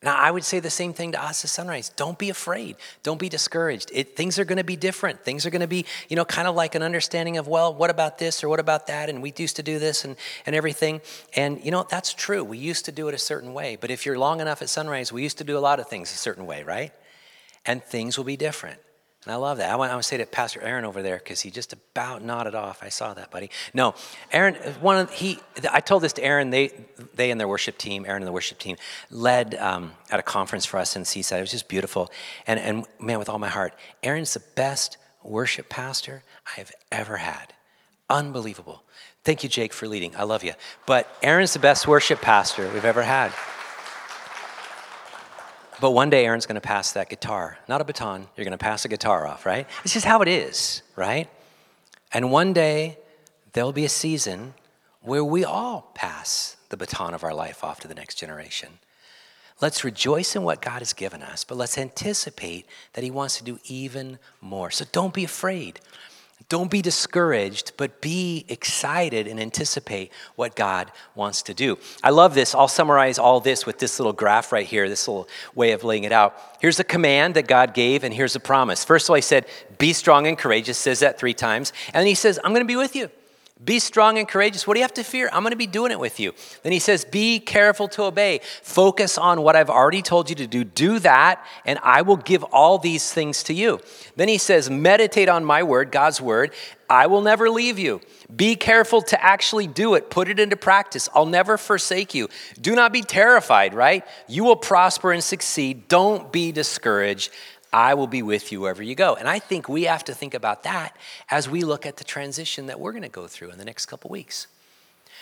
Now, 0.00 0.16
I 0.16 0.30
would 0.30 0.44
say 0.44 0.60
the 0.60 0.70
same 0.70 0.92
thing 0.92 1.10
to 1.12 1.22
us 1.22 1.44
at 1.44 1.50
Sunrise. 1.50 1.88
Don't 1.88 2.16
be 2.16 2.30
afraid. 2.30 2.76
Don't 3.02 3.18
be 3.18 3.28
discouraged. 3.28 3.90
It, 3.92 4.14
things 4.16 4.38
are 4.38 4.44
going 4.44 4.58
to 4.58 4.64
be 4.64 4.76
different. 4.76 5.24
Things 5.24 5.44
are 5.44 5.50
going 5.50 5.60
to 5.60 5.66
be, 5.66 5.86
you 6.08 6.14
know, 6.14 6.24
kind 6.24 6.46
of 6.46 6.54
like 6.54 6.76
an 6.76 6.84
understanding 6.84 7.36
of, 7.36 7.48
well, 7.48 7.74
what 7.74 7.90
about 7.90 8.16
this 8.18 8.44
or 8.44 8.48
what 8.48 8.60
about 8.60 8.86
that? 8.86 9.10
And 9.10 9.20
we 9.20 9.32
used 9.36 9.56
to 9.56 9.62
do 9.64 9.80
this 9.80 10.04
and, 10.04 10.14
and 10.46 10.54
everything. 10.54 11.00
And, 11.34 11.64
you 11.64 11.72
know, 11.72 11.84
that's 11.90 12.14
true. 12.14 12.44
We 12.44 12.58
used 12.58 12.84
to 12.84 12.92
do 12.92 13.08
it 13.08 13.14
a 13.14 13.18
certain 13.18 13.52
way. 13.52 13.74
But 13.74 13.90
if 13.90 14.06
you're 14.06 14.18
long 14.18 14.40
enough 14.40 14.62
at 14.62 14.68
Sunrise, 14.68 15.12
we 15.12 15.24
used 15.24 15.38
to 15.38 15.44
do 15.44 15.58
a 15.58 15.60
lot 15.60 15.80
of 15.80 15.88
things 15.88 16.12
a 16.12 16.16
certain 16.16 16.46
way, 16.46 16.62
right? 16.62 16.92
And 17.66 17.82
things 17.82 18.16
will 18.16 18.24
be 18.24 18.36
different. 18.36 18.78
And 19.28 19.34
I 19.34 19.36
love 19.36 19.58
that. 19.58 19.70
I 19.70 19.76
want, 19.76 19.90
I 19.90 19.94
want 19.94 20.04
to 20.04 20.08
say 20.08 20.16
to 20.16 20.24
Pastor 20.24 20.62
Aaron 20.62 20.86
over 20.86 21.02
there 21.02 21.18
because 21.18 21.42
he 21.42 21.50
just 21.50 21.74
about 21.74 22.24
nodded 22.24 22.54
off. 22.54 22.82
I 22.82 22.88
saw 22.88 23.12
that, 23.12 23.30
buddy. 23.30 23.50
No, 23.74 23.94
Aaron. 24.32 24.54
One 24.80 24.96
of 24.96 25.12
he. 25.12 25.38
I 25.70 25.80
told 25.80 26.02
this 26.02 26.14
to 26.14 26.24
Aaron. 26.24 26.48
They 26.48 26.70
they 27.12 27.30
and 27.30 27.38
their 27.38 27.46
worship 27.46 27.76
team, 27.76 28.06
Aaron 28.06 28.22
and 28.22 28.26
the 28.26 28.32
worship 28.32 28.58
team, 28.58 28.78
led 29.10 29.54
um, 29.56 29.92
at 30.10 30.18
a 30.18 30.22
conference 30.22 30.64
for 30.64 30.78
us 30.78 30.96
in 30.96 31.04
Seaside. 31.04 31.40
It 31.40 31.42
was 31.42 31.50
just 31.50 31.68
beautiful. 31.68 32.10
And 32.46 32.58
and 32.58 32.86
man, 32.98 33.18
with 33.18 33.28
all 33.28 33.38
my 33.38 33.50
heart, 33.50 33.74
Aaron's 34.02 34.32
the 34.32 34.42
best 34.54 34.96
worship 35.22 35.68
pastor 35.68 36.22
I 36.46 36.60
have 36.60 36.72
ever 36.90 37.18
had. 37.18 37.52
Unbelievable. 38.08 38.82
Thank 39.24 39.42
you, 39.42 39.50
Jake, 39.50 39.74
for 39.74 39.86
leading. 39.86 40.16
I 40.16 40.22
love 40.22 40.42
you. 40.42 40.54
But 40.86 41.06
Aaron's 41.22 41.52
the 41.52 41.58
best 41.58 41.86
worship 41.86 42.22
pastor 42.22 42.66
we've 42.72 42.86
ever 42.86 43.02
had. 43.02 43.32
But 45.80 45.92
one 45.92 46.10
day 46.10 46.24
Aaron's 46.24 46.46
going 46.46 46.60
to 46.60 46.60
pass 46.60 46.92
that 46.92 47.08
guitar, 47.08 47.58
not 47.68 47.80
a 47.80 47.84
baton. 47.84 48.26
You're 48.36 48.44
going 48.44 48.52
to 48.52 48.58
pass 48.58 48.84
a 48.84 48.88
guitar 48.88 49.26
off, 49.26 49.46
right? 49.46 49.66
It's 49.84 49.94
just 49.94 50.06
how 50.06 50.22
it 50.22 50.28
is, 50.28 50.82
right? 50.96 51.28
And 52.12 52.32
one 52.32 52.52
day 52.52 52.98
there'll 53.52 53.72
be 53.72 53.84
a 53.84 53.88
season 53.88 54.54
where 55.02 55.24
we 55.24 55.44
all 55.44 55.92
pass 55.94 56.56
the 56.70 56.76
baton 56.76 57.14
of 57.14 57.22
our 57.22 57.34
life 57.34 57.62
off 57.62 57.80
to 57.80 57.88
the 57.88 57.94
next 57.94 58.16
generation. 58.16 58.80
Let's 59.60 59.84
rejoice 59.84 60.36
in 60.36 60.42
what 60.42 60.60
God 60.60 60.80
has 60.80 60.92
given 60.92 61.22
us, 61.22 61.44
but 61.44 61.56
let's 61.56 61.78
anticipate 61.78 62.66
that 62.92 63.04
He 63.04 63.10
wants 63.10 63.38
to 63.38 63.44
do 63.44 63.58
even 63.64 64.18
more. 64.40 64.70
So 64.70 64.84
don't 64.90 65.14
be 65.14 65.24
afraid. 65.24 65.80
Don't 66.48 66.70
be 66.70 66.80
discouraged, 66.80 67.72
but 67.76 68.00
be 68.00 68.46
excited 68.48 69.26
and 69.26 69.38
anticipate 69.38 70.10
what 70.34 70.56
God 70.56 70.90
wants 71.14 71.42
to 71.42 71.54
do. 71.54 71.76
I 72.02 72.08
love 72.08 72.34
this. 72.34 72.54
I'll 72.54 72.68
summarize 72.68 73.18
all 73.18 73.40
this 73.40 73.66
with 73.66 73.78
this 73.78 74.00
little 74.00 74.14
graph 74.14 74.50
right 74.50 74.66
here, 74.66 74.88
this 74.88 75.06
little 75.06 75.28
way 75.54 75.72
of 75.72 75.84
laying 75.84 76.04
it 76.04 76.12
out. 76.12 76.40
Here's 76.60 76.80
a 76.80 76.84
command 76.84 77.34
that 77.34 77.46
God 77.46 77.74
gave, 77.74 78.02
and 78.02 78.14
here's 78.14 78.34
a 78.34 78.40
promise. 78.40 78.82
First 78.82 79.06
of 79.06 79.10
all, 79.10 79.16
He 79.16 79.22
said, 79.22 79.44
Be 79.76 79.92
strong 79.92 80.26
and 80.26 80.38
courageous, 80.38 80.78
says 80.78 81.00
that 81.00 81.18
three 81.18 81.34
times. 81.34 81.74
And 81.88 82.00
then 82.00 82.06
He 82.06 82.14
says, 82.14 82.40
I'm 82.42 82.52
going 82.52 82.64
to 82.64 82.66
be 82.66 82.76
with 82.76 82.96
you. 82.96 83.10
Be 83.64 83.80
strong 83.80 84.18
and 84.18 84.28
courageous. 84.28 84.66
What 84.66 84.74
do 84.74 84.80
you 84.80 84.84
have 84.84 84.94
to 84.94 85.02
fear? 85.02 85.28
I'm 85.32 85.42
going 85.42 85.50
to 85.50 85.56
be 85.56 85.66
doing 85.66 85.90
it 85.90 85.98
with 85.98 86.20
you. 86.20 86.32
Then 86.62 86.72
he 86.72 86.78
says, 86.78 87.04
Be 87.04 87.40
careful 87.40 87.88
to 87.88 88.04
obey. 88.04 88.40
Focus 88.62 89.18
on 89.18 89.42
what 89.42 89.56
I've 89.56 89.70
already 89.70 90.00
told 90.00 90.30
you 90.30 90.36
to 90.36 90.46
do. 90.46 90.62
Do 90.62 91.00
that, 91.00 91.44
and 91.64 91.78
I 91.82 92.02
will 92.02 92.16
give 92.16 92.44
all 92.44 92.78
these 92.78 93.12
things 93.12 93.42
to 93.44 93.52
you. 93.52 93.80
Then 94.14 94.28
he 94.28 94.38
says, 94.38 94.70
Meditate 94.70 95.28
on 95.28 95.44
my 95.44 95.64
word, 95.64 95.90
God's 95.90 96.20
word. 96.20 96.52
I 96.90 97.06
will 97.08 97.20
never 97.20 97.50
leave 97.50 97.78
you. 97.78 98.00
Be 98.34 98.56
careful 98.56 99.02
to 99.02 99.22
actually 99.22 99.66
do 99.66 99.94
it. 99.94 100.08
Put 100.08 100.28
it 100.28 100.40
into 100.40 100.56
practice. 100.56 101.08
I'll 101.14 101.26
never 101.26 101.58
forsake 101.58 102.14
you. 102.14 102.28
Do 102.60 102.74
not 102.74 102.92
be 102.92 103.02
terrified, 103.02 103.74
right? 103.74 104.06
You 104.26 104.44
will 104.44 104.56
prosper 104.56 105.12
and 105.12 105.22
succeed. 105.22 105.88
Don't 105.88 106.32
be 106.32 106.52
discouraged. 106.52 107.30
I 107.72 107.94
will 107.94 108.06
be 108.06 108.22
with 108.22 108.50
you 108.50 108.60
wherever 108.60 108.82
you 108.82 108.94
go. 108.94 109.14
And 109.14 109.28
I 109.28 109.38
think 109.38 109.68
we 109.68 109.84
have 109.84 110.04
to 110.04 110.14
think 110.14 110.34
about 110.34 110.62
that 110.62 110.96
as 111.30 111.48
we 111.48 111.62
look 111.62 111.84
at 111.84 111.96
the 111.96 112.04
transition 112.04 112.66
that 112.66 112.80
we're 112.80 112.92
going 112.92 113.02
to 113.02 113.08
go 113.08 113.26
through 113.26 113.50
in 113.50 113.58
the 113.58 113.64
next 113.64 113.86
couple 113.86 114.10
weeks. 114.10 114.46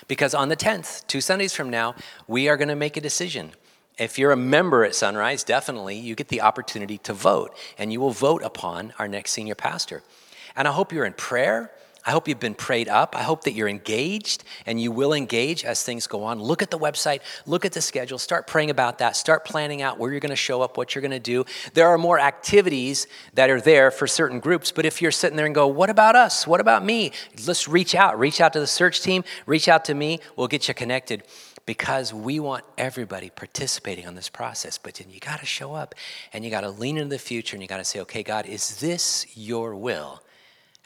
Because 0.08 0.34
on 0.34 0.48
the 0.48 0.56
10th, 0.56 1.06
two 1.06 1.20
Sundays 1.20 1.54
from 1.54 1.70
now, 1.70 1.94
we 2.28 2.48
are 2.48 2.56
going 2.56 2.68
to 2.68 2.76
make 2.76 2.96
a 2.96 3.00
decision. 3.00 3.52
If 3.98 4.18
you're 4.18 4.32
a 4.32 4.36
member 4.36 4.84
at 4.84 4.94
Sunrise, 4.94 5.42
definitely 5.42 5.96
you 5.96 6.14
get 6.14 6.28
the 6.28 6.42
opportunity 6.42 6.98
to 6.98 7.14
vote, 7.14 7.56
and 7.78 7.92
you 7.92 8.00
will 8.00 8.10
vote 8.10 8.42
upon 8.42 8.92
our 8.98 9.08
next 9.08 9.32
senior 9.32 9.54
pastor. 9.54 10.02
And 10.54 10.68
I 10.68 10.72
hope 10.72 10.92
you're 10.92 11.06
in 11.06 11.14
prayer 11.14 11.70
I 12.06 12.12
hope 12.12 12.28
you've 12.28 12.38
been 12.38 12.54
prayed 12.54 12.88
up. 12.88 13.16
I 13.16 13.24
hope 13.24 13.42
that 13.44 13.52
you're 13.54 13.68
engaged 13.68 14.44
and 14.64 14.80
you 14.80 14.92
will 14.92 15.12
engage 15.12 15.64
as 15.64 15.82
things 15.82 16.06
go 16.06 16.22
on. 16.22 16.40
Look 16.40 16.62
at 16.62 16.70
the 16.70 16.78
website, 16.78 17.20
look 17.46 17.64
at 17.64 17.72
the 17.72 17.82
schedule, 17.82 18.16
start 18.18 18.46
praying 18.46 18.70
about 18.70 18.98
that, 18.98 19.16
start 19.16 19.44
planning 19.44 19.82
out 19.82 19.98
where 19.98 20.12
you're 20.12 20.20
going 20.20 20.30
to 20.30 20.36
show 20.36 20.62
up, 20.62 20.76
what 20.76 20.94
you're 20.94 21.02
going 21.02 21.10
to 21.10 21.18
do. 21.18 21.44
There 21.74 21.88
are 21.88 21.98
more 21.98 22.20
activities 22.20 23.08
that 23.34 23.50
are 23.50 23.60
there 23.60 23.90
for 23.90 24.06
certain 24.06 24.38
groups, 24.38 24.70
but 24.70 24.86
if 24.86 25.02
you're 25.02 25.10
sitting 25.10 25.36
there 25.36 25.46
and 25.46 25.54
go, 25.54 25.66
What 25.66 25.90
about 25.90 26.14
us? 26.14 26.46
What 26.46 26.60
about 26.60 26.84
me? 26.84 27.10
Let's 27.44 27.66
reach 27.66 27.96
out. 27.96 28.18
Reach 28.18 28.40
out 28.40 28.52
to 28.52 28.60
the 28.60 28.68
search 28.68 29.00
team, 29.00 29.24
reach 29.44 29.68
out 29.68 29.84
to 29.86 29.94
me. 29.94 30.20
We'll 30.36 30.48
get 30.48 30.68
you 30.68 30.74
connected 30.74 31.24
because 31.66 32.14
we 32.14 32.38
want 32.38 32.64
everybody 32.78 33.30
participating 33.30 34.06
on 34.06 34.14
this 34.14 34.28
process. 34.28 34.78
But 34.78 34.94
then 34.94 35.10
you 35.10 35.18
got 35.18 35.40
to 35.40 35.46
show 35.46 35.74
up 35.74 35.96
and 36.32 36.44
you 36.44 36.50
got 36.50 36.60
to 36.60 36.70
lean 36.70 36.96
into 36.96 37.08
the 37.08 37.18
future 37.18 37.56
and 37.56 37.62
you 37.62 37.68
got 37.68 37.78
to 37.78 37.84
say, 37.84 37.98
okay, 38.00 38.22
God, 38.22 38.46
is 38.46 38.78
this 38.78 39.26
your 39.36 39.74
will? 39.74 40.22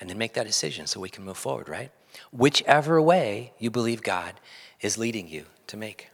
And 0.00 0.08
then 0.08 0.18
make 0.18 0.34
that 0.34 0.46
decision 0.46 0.86
so 0.86 0.98
we 0.98 1.10
can 1.10 1.24
move 1.24 1.36
forward, 1.36 1.68
right? 1.68 1.92
Whichever 2.32 3.00
way 3.00 3.52
you 3.58 3.70
believe 3.70 4.02
God 4.02 4.34
is 4.80 4.98
leading 4.98 5.28
you 5.28 5.44
to 5.66 5.76
make 5.76 6.10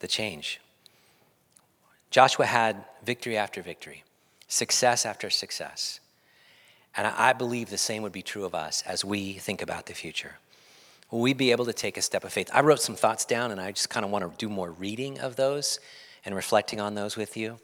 the 0.00 0.08
change. 0.08 0.60
Joshua 2.10 2.46
had 2.46 2.84
victory 3.04 3.36
after 3.36 3.62
victory, 3.62 4.02
success 4.48 5.06
after 5.06 5.30
success. 5.30 6.00
And 6.96 7.06
I 7.06 7.32
believe 7.32 7.70
the 7.70 7.78
same 7.78 8.02
would 8.02 8.12
be 8.12 8.22
true 8.22 8.44
of 8.44 8.54
us 8.54 8.82
as 8.84 9.04
we 9.04 9.34
think 9.34 9.62
about 9.62 9.86
the 9.86 9.94
future. 9.94 10.38
Will 11.10 11.20
we 11.20 11.34
be 11.34 11.52
able 11.52 11.64
to 11.66 11.72
take 11.72 11.96
a 11.96 12.02
step 12.02 12.24
of 12.24 12.32
faith? 12.32 12.50
I 12.52 12.60
wrote 12.60 12.80
some 12.80 12.96
thoughts 12.96 13.24
down 13.24 13.52
and 13.52 13.60
I 13.60 13.70
just 13.70 13.90
kind 13.90 14.04
of 14.04 14.10
want 14.10 14.24
to 14.24 14.36
do 14.36 14.48
more 14.48 14.72
reading 14.72 15.20
of 15.20 15.36
those 15.36 15.78
and 16.24 16.34
reflecting 16.34 16.80
on 16.80 16.94
those 16.94 17.16
with 17.16 17.36
you. 17.36 17.58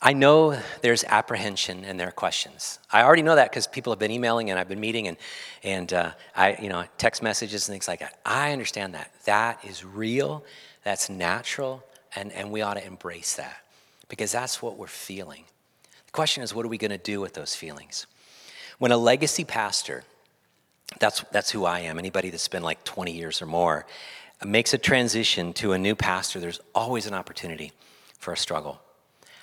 I 0.00 0.12
know 0.12 0.58
there's 0.82 1.04
apprehension 1.04 1.84
and 1.84 1.98
there 1.98 2.08
are 2.08 2.12
questions. 2.12 2.78
I 2.92 3.02
already 3.02 3.22
know 3.22 3.34
that 3.34 3.50
because 3.50 3.66
people 3.66 3.92
have 3.92 3.98
been 3.98 4.10
emailing 4.10 4.50
and 4.50 4.58
I've 4.58 4.68
been 4.68 4.80
meeting 4.80 5.08
and, 5.08 5.16
and 5.62 5.92
uh, 5.92 6.10
I, 6.34 6.58
you 6.60 6.68
know, 6.68 6.84
text 6.98 7.22
messages 7.22 7.66
and 7.66 7.74
things 7.74 7.88
like 7.88 8.00
that. 8.00 8.18
I 8.24 8.52
understand 8.52 8.94
that. 8.94 9.10
That 9.24 9.64
is 9.64 9.84
real, 9.84 10.44
that's 10.84 11.08
natural, 11.08 11.82
and, 12.14 12.30
and 12.32 12.50
we 12.52 12.60
ought 12.60 12.74
to 12.74 12.86
embrace 12.86 13.36
that 13.36 13.56
because 14.08 14.32
that's 14.32 14.60
what 14.60 14.76
we're 14.76 14.86
feeling. 14.86 15.44
The 16.04 16.12
question 16.12 16.42
is, 16.42 16.54
what 16.54 16.66
are 16.66 16.68
we 16.68 16.78
going 16.78 16.90
to 16.90 16.98
do 16.98 17.20
with 17.20 17.32
those 17.32 17.54
feelings? 17.54 18.06
When 18.78 18.92
a 18.92 18.98
legacy 18.98 19.44
pastor, 19.44 20.04
that's, 21.00 21.24
that's 21.32 21.50
who 21.50 21.64
I 21.64 21.80
am, 21.80 21.98
anybody 21.98 22.28
that's 22.28 22.48
been 22.48 22.62
like 22.62 22.84
20 22.84 23.12
years 23.12 23.40
or 23.40 23.46
more, 23.46 23.86
makes 24.44 24.74
a 24.74 24.78
transition 24.78 25.54
to 25.54 25.72
a 25.72 25.78
new 25.78 25.94
pastor, 25.94 26.38
there's 26.38 26.60
always 26.74 27.06
an 27.06 27.14
opportunity 27.14 27.72
for 28.18 28.34
a 28.34 28.36
struggle. 28.36 28.80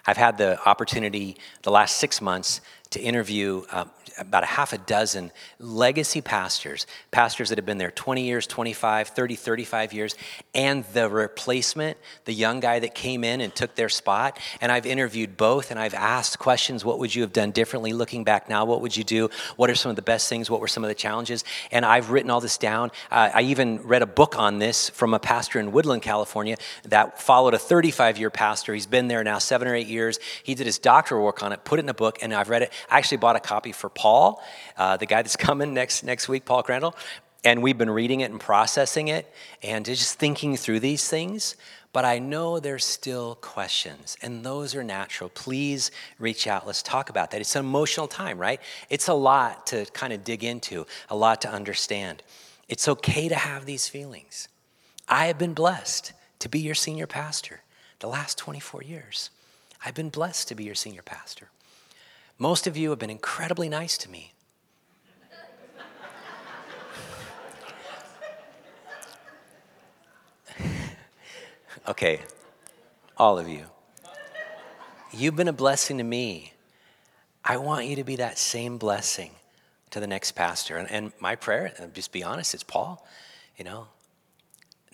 I've 0.05 0.17
had 0.17 0.37
the 0.37 0.61
opportunity 0.67 1.37
the 1.61 1.71
last 1.71 1.97
six 1.97 2.21
months 2.21 2.61
to 2.93 3.01
interview 3.01 3.63
uh, 3.71 3.85
about 4.17 4.43
a 4.43 4.47
half 4.47 4.73
a 4.73 4.77
dozen 4.77 5.31
legacy 5.59 6.21
pastors, 6.21 6.85
pastors 7.11 7.49
that 7.49 7.57
have 7.57 7.65
been 7.65 7.77
there 7.77 7.91
20 7.91 8.23
years, 8.23 8.45
25, 8.47 9.09
30, 9.09 9.35
35 9.35 9.93
years, 9.93 10.15
and 10.53 10.83
the 10.93 11.09
replacement, 11.09 11.97
the 12.25 12.33
young 12.33 12.59
guy 12.59 12.79
that 12.79 12.93
came 12.93 13.23
in 13.23 13.41
and 13.41 13.53
took 13.55 13.75
their 13.75 13.89
spot. 13.89 14.39
And 14.61 14.71
I've 14.71 14.85
interviewed 14.85 15.37
both 15.37 15.71
and 15.71 15.79
I've 15.79 15.93
asked 15.93 16.39
questions 16.39 16.85
what 16.85 16.99
would 16.99 17.13
you 17.13 17.21
have 17.21 17.33
done 17.33 17.51
differently 17.51 17.93
looking 17.93 18.23
back 18.23 18.49
now? 18.49 18.65
What 18.65 18.81
would 18.81 18.95
you 18.95 19.03
do? 19.03 19.29
What 19.55 19.69
are 19.69 19.75
some 19.75 19.89
of 19.89 19.95
the 19.95 20.01
best 20.01 20.29
things? 20.29 20.49
What 20.49 20.61
were 20.61 20.67
some 20.67 20.83
of 20.83 20.89
the 20.89 20.95
challenges? 20.95 21.43
And 21.71 21.85
I've 21.85 22.11
written 22.11 22.29
all 22.29 22.41
this 22.41 22.57
down. 22.57 22.91
Uh, 23.11 23.31
I 23.33 23.41
even 23.43 23.81
read 23.83 24.01
a 24.01 24.07
book 24.07 24.37
on 24.37 24.59
this 24.59 24.89
from 24.89 25.13
a 25.13 25.19
pastor 25.19 25.59
in 25.59 25.71
Woodland, 25.71 26.01
California, 26.01 26.57
that 26.83 27.21
followed 27.21 27.53
a 27.53 27.59
35 27.59 28.17
year 28.17 28.29
pastor. 28.29 28.73
He's 28.73 28.85
been 28.85 29.07
there 29.07 29.23
now 29.23 29.39
seven 29.39 29.67
or 29.67 29.75
eight 29.75 29.87
years. 29.87 30.19
He 30.43 30.55
did 30.55 30.65
his 30.65 30.77
doctoral 30.77 31.23
work 31.23 31.41
on 31.41 31.51
it, 31.51 31.63
put 31.63 31.79
it 31.79 31.83
in 31.83 31.89
a 31.89 31.93
book, 31.93 32.19
and 32.21 32.33
I've 32.33 32.49
read 32.49 32.61
it. 32.61 32.71
I 32.89 32.97
actually 32.97 33.17
bought 33.17 33.35
a 33.35 33.39
copy 33.39 33.71
for 33.71 33.89
Paul, 33.89 34.41
uh, 34.77 34.97
the 34.97 35.05
guy 35.05 35.21
that's 35.21 35.35
coming 35.37 35.73
next, 35.73 36.03
next 36.03 36.27
week, 36.27 36.45
Paul 36.45 36.63
Crandall. 36.63 36.95
And 37.45 37.61
we've 37.61 37.77
been 37.77 37.89
reading 37.89 38.21
it 38.21 38.31
and 38.31 38.39
processing 38.39 39.09
it 39.09 39.31
and 39.61 39.85
just 39.85 40.17
thinking 40.17 40.55
through 40.55 40.79
these 40.79 41.09
things. 41.09 41.57
But 41.91 42.05
I 42.05 42.17
know 42.17 42.59
there's 42.59 42.85
still 42.85 43.35
questions, 43.35 44.17
and 44.23 44.43
those 44.43 44.73
are 44.73 44.83
natural. 44.83 45.29
Please 45.29 45.91
reach 46.17 46.47
out. 46.47 46.65
Let's 46.65 46.81
talk 46.81 47.11
about 47.11 47.29
that. 47.31 47.41
It's 47.41 47.55
an 47.55 47.63
emotional 47.63 48.07
time, 48.07 48.39
right? 48.39 48.59
It's 48.89 49.09
a 49.09 49.13
lot 49.13 49.67
to 49.67 49.85
kind 49.93 50.11
of 50.11 50.23
dig 50.23 50.43
into, 50.43 50.87
a 51.09 51.15
lot 51.15 51.41
to 51.41 51.51
understand. 51.51 52.23
It's 52.67 52.87
okay 52.87 53.29
to 53.29 53.35
have 53.35 53.65
these 53.65 53.87
feelings. 53.87 54.47
I 55.07 55.27
have 55.27 55.37
been 55.37 55.53
blessed 55.53 56.13
to 56.39 56.49
be 56.49 56.59
your 56.59 56.73
senior 56.73 57.05
pastor 57.05 57.61
the 57.99 58.07
last 58.07 58.39
24 58.39 58.81
years. 58.81 59.29
I've 59.85 59.93
been 59.93 60.09
blessed 60.09 60.47
to 60.47 60.55
be 60.55 60.63
your 60.63 60.75
senior 60.75 61.03
pastor. 61.03 61.49
Most 62.37 62.67
of 62.67 62.75
you 62.75 62.89
have 62.89 62.99
been 62.99 63.09
incredibly 63.09 63.69
nice 63.69 63.97
to 63.99 64.09
me. 64.09 64.33
okay, 71.87 72.19
all 73.17 73.37
of 73.39 73.47
you. 73.47 73.65
You've 75.11 75.35
been 75.35 75.47
a 75.47 75.53
blessing 75.53 75.99
to 75.99 76.03
me. 76.03 76.53
I 77.45 77.57
want 77.57 77.85
you 77.85 77.95
to 77.97 78.03
be 78.03 78.15
that 78.15 78.37
same 78.37 78.77
blessing 78.77 79.31
to 79.91 79.99
the 79.99 80.07
next 80.07 80.31
pastor. 80.31 80.77
And, 80.77 80.89
and 80.89 81.11
my 81.19 81.35
prayer, 81.35 81.71
and 81.77 81.93
just 81.93 82.11
be 82.11 82.23
honest, 82.23 82.55
it's 82.55 82.63
Paul, 82.63 83.05
you 83.57 83.63
know, 83.63 83.87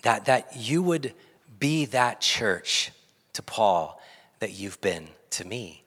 that, 0.02 0.26
that 0.26 0.56
you 0.56 0.82
would 0.82 1.14
be 1.58 1.86
that 1.86 2.20
church 2.20 2.92
to 3.32 3.42
Paul 3.42 4.00
that 4.40 4.52
you've 4.52 4.80
been 4.80 5.08
to 5.30 5.46
me. 5.46 5.82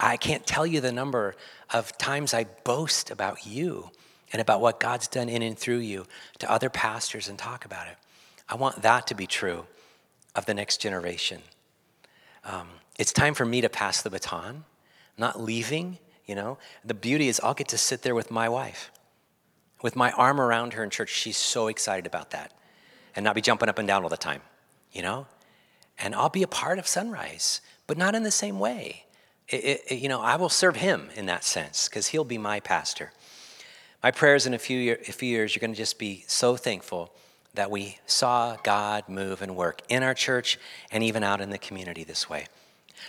I 0.00 0.16
can't 0.16 0.46
tell 0.46 0.66
you 0.66 0.80
the 0.80 0.92
number 0.92 1.36
of 1.68 1.96
times 1.98 2.32
I 2.32 2.44
boast 2.64 3.10
about 3.10 3.46
you 3.46 3.90
and 4.32 4.40
about 4.40 4.62
what 4.62 4.80
God's 4.80 5.06
done 5.06 5.28
in 5.28 5.42
and 5.42 5.58
through 5.58 5.78
you 5.78 6.06
to 6.38 6.50
other 6.50 6.70
pastors 6.70 7.28
and 7.28 7.38
talk 7.38 7.66
about 7.66 7.86
it. 7.86 7.96
I 8.48 8.54
want 8.54 8.82
that 8.82 9.06
to 9.08 9.14
be 9.14 9.26
true 9.26 9.66
of 10.34 10.46
the 10.46 10.54
next 10.54 10.78
generation. 10.78 11.42
Um, 12.44 12.68
it's 12.98 13.12
time 13.12 13.34
for 13.34 13.44
me 13.44 13.60
to 13.60 13.68
pass 13.68 14.00
the 14.00 14.10
baton, 14.10 14.64
not 15.18 15.40
leaving, 15.40 15.98
you 16.24 16.34
know. 16.34 16.56
The 16.82 16.94
beauty 16.94 17.28
is 17.28 17.38
I'll 17.44 17.54
get 17.54 17.68
to 17.68 17.78
sit 17.78 18.02
there 18.02 18.14
with 18.14 18.30
my 18.30 18.48
wife, 18.48 18.90
with 19.82 19.96
my 19.96 20.12
arm 20.12 20.40
around 20.40 20.72
her 20.74 20.82
in 20.82 20.88
church. 20.88 21.10
She's 21.10 21.36
so 21.36 21.68
excited 21.68 22.06
about 22.06 22.30
that 22.30 22.52
and 23.14 23.22
not 23.22 23.34
be 23.34 23.42
jumping 23.42 23.68
up 23.68 23.78
and 23.78 23.86
down 23.86 24.02
all 24.02 24.08
the 24.08 24.16
time, 24.16 24.40
you 24.92 25.02
know. 25.02 25.26
And 25.98 26.14
I'll 26.14 26.30
be 26.30 26.42
a 26.42 26.48
part 26.48 26.78
of 26.78 26.86
Sunrise, 26.86 27.60
but 27.86 27.98
not 27.98 28.14
in 28.14 28.22
the 28.22 28.30
same 28.30 28.58
way 28.58 29.04
it, 29.50 29.82
it, 29.88 29.98
you 29.98 30.08
know, 30.08 30.20
I 30.20 30.36
will 30.36 30.48
serve 30.48 30.76
him 30.76 31.08
in 31.16 31.26
that 31.26 31.44
sense 31.44 31.88
because 31.88 32.08
he'll 32.08 32.24
be 32.24 32.38
my 32.38 32.60
pastor. 32.60 33.12
My 34.02 34.10
prayers 34.10 34.46
in 34.46 34.54
a 34.54 34.58
few, 34.58 34.78
year, 34.78 34.98
a 35.08 35.12
few 35.12 35.28
years, 35.28 35.54
you're 35.54 35.60
going 35.60 35.72
to 35.72 35.76
just 35.76 35.98
be 35.98 36.24
so 36.26 36.56
thankful 36.56 37.12
that 37.54 37.70
we 37.70 37.98
saw 38.06 38.56
God 38.62 39.08
move 39.08 39.42
and 39.42 39.56
work 39.56 39.82
in 39.88 40.02
our 40.02 40.14
church 40.14 40.58
and 40.90 41.02
even 41.02 41.22
out 41.22 41.40
in 41.40 41.50
the 41.50 41.58
community 41.58 42.04
this 42.04 42.30
way. 42.30 42.46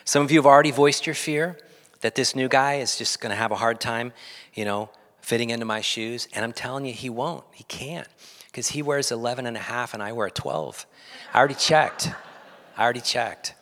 Some 0.03 0.23
of 0.23 0.31
you 0.31 0.39
have 0.39 0.45
already 0.45 0.71
voiced 0.71 1.05
your 1.05 1.15
fear 1.15 1.57
that 2.01 2.15
this 2.15 2.35
new 2.35 2.47
guy 2.47 2.75
is 2.75 2.97
just 2.97 3.21
going 3.21 3.29
to 3.29 3.35
have 3.35 3.51
a 3.51 3.55
hard 3.55 3.79
time, 3.79 4.11
you 4.53 4.65
know, 4.65 4.89
fitting 5.21 5.51
into 5.51 5.65
my 5.65 5.81
shoes. 5.81 6.27
And 6.33 6.43
I'm 6.43 6.53
telling 6.53 6.85
you, 6.85 6.93
he 6.93 7.09
won't. 7.09 7.43
He 7.53 7.63
can't 7.65 8.07
because 8.47 8.69
he 8.69 8.81
wears 8.81 9.11
11 9.11 9.45
and 9.45 9.55
a 9.55 9.61
half 9.61 9.93
and 9.93 10.01
I 10.01 10.11
wear 10.11 10.29
12. 10.29 10.85
I 11.33 11.37
already 11.37 11.53
checked. 11.53 12.09
I 12.75 12.83
already 12.83 13.01
checked. 13.01 13.53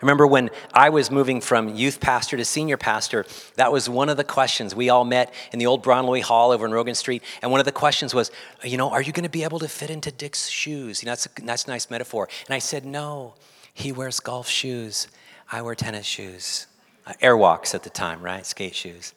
Remember 0.00 0.26
when 0.26 0.50
I 0.72 0.90
was 0.90 1.10
moving 1.10 1.40
from 1.40 1.74
youth 1.74 2.00
pastor 2.00 2.36
to 2.36 2.44
senior 2.44 2.76
pastor, 2.76 3.24
that 3.56 3.72
was 3.72 3.88
one 3.88 4.08
of 4.08 4.16
the 4.16 4.24
questions. 4.24 4.74
We 4.74 4.88
all 4.88 5.04
met 5.04 5.32
in 5.52 5.58
the 5.58 5.66
old 5.66 5.84
Braunlois 5.84 6.22
Hall 6.22 6.50
over 6.50 6.66
in 6.66 6.72
Rogan 6.72 6.94
Street, 6.94 7.22
and 7.42 7.50
one 7.50 7.60
of 7.60 7.66
the 7.66 7.72
questions 7.72 8.14
was, 8.14 8.30
you 8.62 8.76
know, 8.76 8.90
are 8.90 9.02
you 9.02 9.12
going 9.12 9.24
to 9.24 9.30
be 9.30 9.44
able 9.44 9.58
to 9.60 9.68
fit 9.68 9.90
into 9.90 10.10
Dick's 10.10 10.48
shoes? 10.48 11.02
You 11.02 11.06
know, 11.06 11.12
that's 11.12 11.26
a, 11.26 11.30
that's 11.42 11.64
a 11.64 11.70
nice 11.70 11.90
metaphor. 11.90 12.28
And 12.46 12.54
I 12.54 12.58
said, 12.58 12.84
no, 12.84 13.34
he 13.74 13.92
wears 13.92 14.20
golf 14.20 14.48
shoes. 14.48 15.08
I 15.50 15.62
wear 15.62 15.74
tennis 15.74 16.06
shoes. 16.06 16.66
Uh, 17.06 17.12
airwalks 17.22 17.74
at 17.74 17.82
the 17.82 17.90
time, 17.90 18.20
right? 18.22 18.44
Skate 18.44 18.74
shoes. 18.74 19.14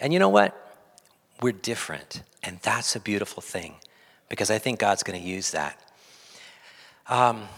And 0.00 0.12
you 0.12 0.18
know 0.18 0.28
what? 0.28 0.60
We're 1.40 1.52
different, 1.52 2.22
and 2.42 2.58
that's 2.60 2.94
a 2.94 3.00
beautiful 3.00 3.42
thing 3.42 3.76
because 4.28 4.50
I 4.50 4.58
think 4.58 4.78
God's 4.78 5.02
going 5.02 5.20
to 5.20 5.26
use 5.26 5.50
that. 5.52 5.78
Um, 7.08 7.48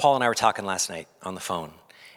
Paul 0.00 0.14
and 0.14 0.24
I 0.24 0.28
were 0.28 0.34
talking 0.34 0.64
last 0.64 0.88
night 0.88 1.08
on 1.22 1.34
the 1.34 1.42
phone, 1.42 1.72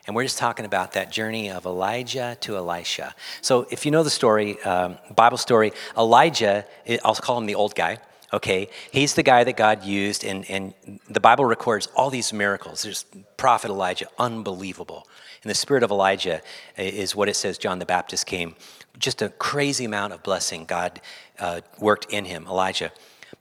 and 0.08 0.16
we're 0.16 0.24
just 0.24 0.38
talking 0.38 0.64
about 0.64 0.94
that 0.94 1.12
journey 1.12 1.52
of 1.52 1.66
Elijah 1.66 2.38
to 2.40 2.56
Elisha. 2.56 3.14
So, 3.42 3.68
if 3.70 3.86
you 3.86 3.92
know 3.92 4.04
the 4.04 4.10
story, 4.10 4.58
um, 4.62 4.98
Bible 5.14 5.36
story, 5.38 5.74
Elijah, 5.98 6.66
I'll 7.04 7.16
call 7.16 7.38
him 7.38 7.46
the 7.46 7.56
old 7.56 7.76
guy. 7.76 7.98
Okay, 8.32 8.70
he's 8.94 9.16
the 9.16 9.22
guy 9.22 9.44
that 9.44 9.58
God 9.58 9.84
used, 9.84 10.24
and, 10.24 10.50
and 10.50 10.74
the 11.10 11.20
Bible 11.20 11.44
records 11.44 11.90
all 11.94 12.10
these 12.10 12.32
miracles. 12.32 12.84
There's 12.84 13.04
prophet 13.36 13.70
Elijah, 13.70 14.08
unbelievable. 14.18 15.06
And 15.44 15.50
the 15.50 15.56
spirit 15.56 15.84
of 15.84 15.92
Elijah 15.92 16.42
is 16.78 17.18
what 17.18 17.28
it 17.28 17.36
says 17.36 17.58
John 17.58 17.80
the 17.80 17.86
Baptist 17.86 18.26
came. 18.26 18.56
Just 18.98 19.22
a 19.22 19.28
crazy 19.28 19.84
amount 19.84 20.14
of 20.14 20.24
blessing 20.24 20.64
God 20.64 21.02
uh, 21.38 21.60
worked 21.80 22.14
in 22.14 22.24
him, 22.24 22.48
Elijah. 22.48 22.94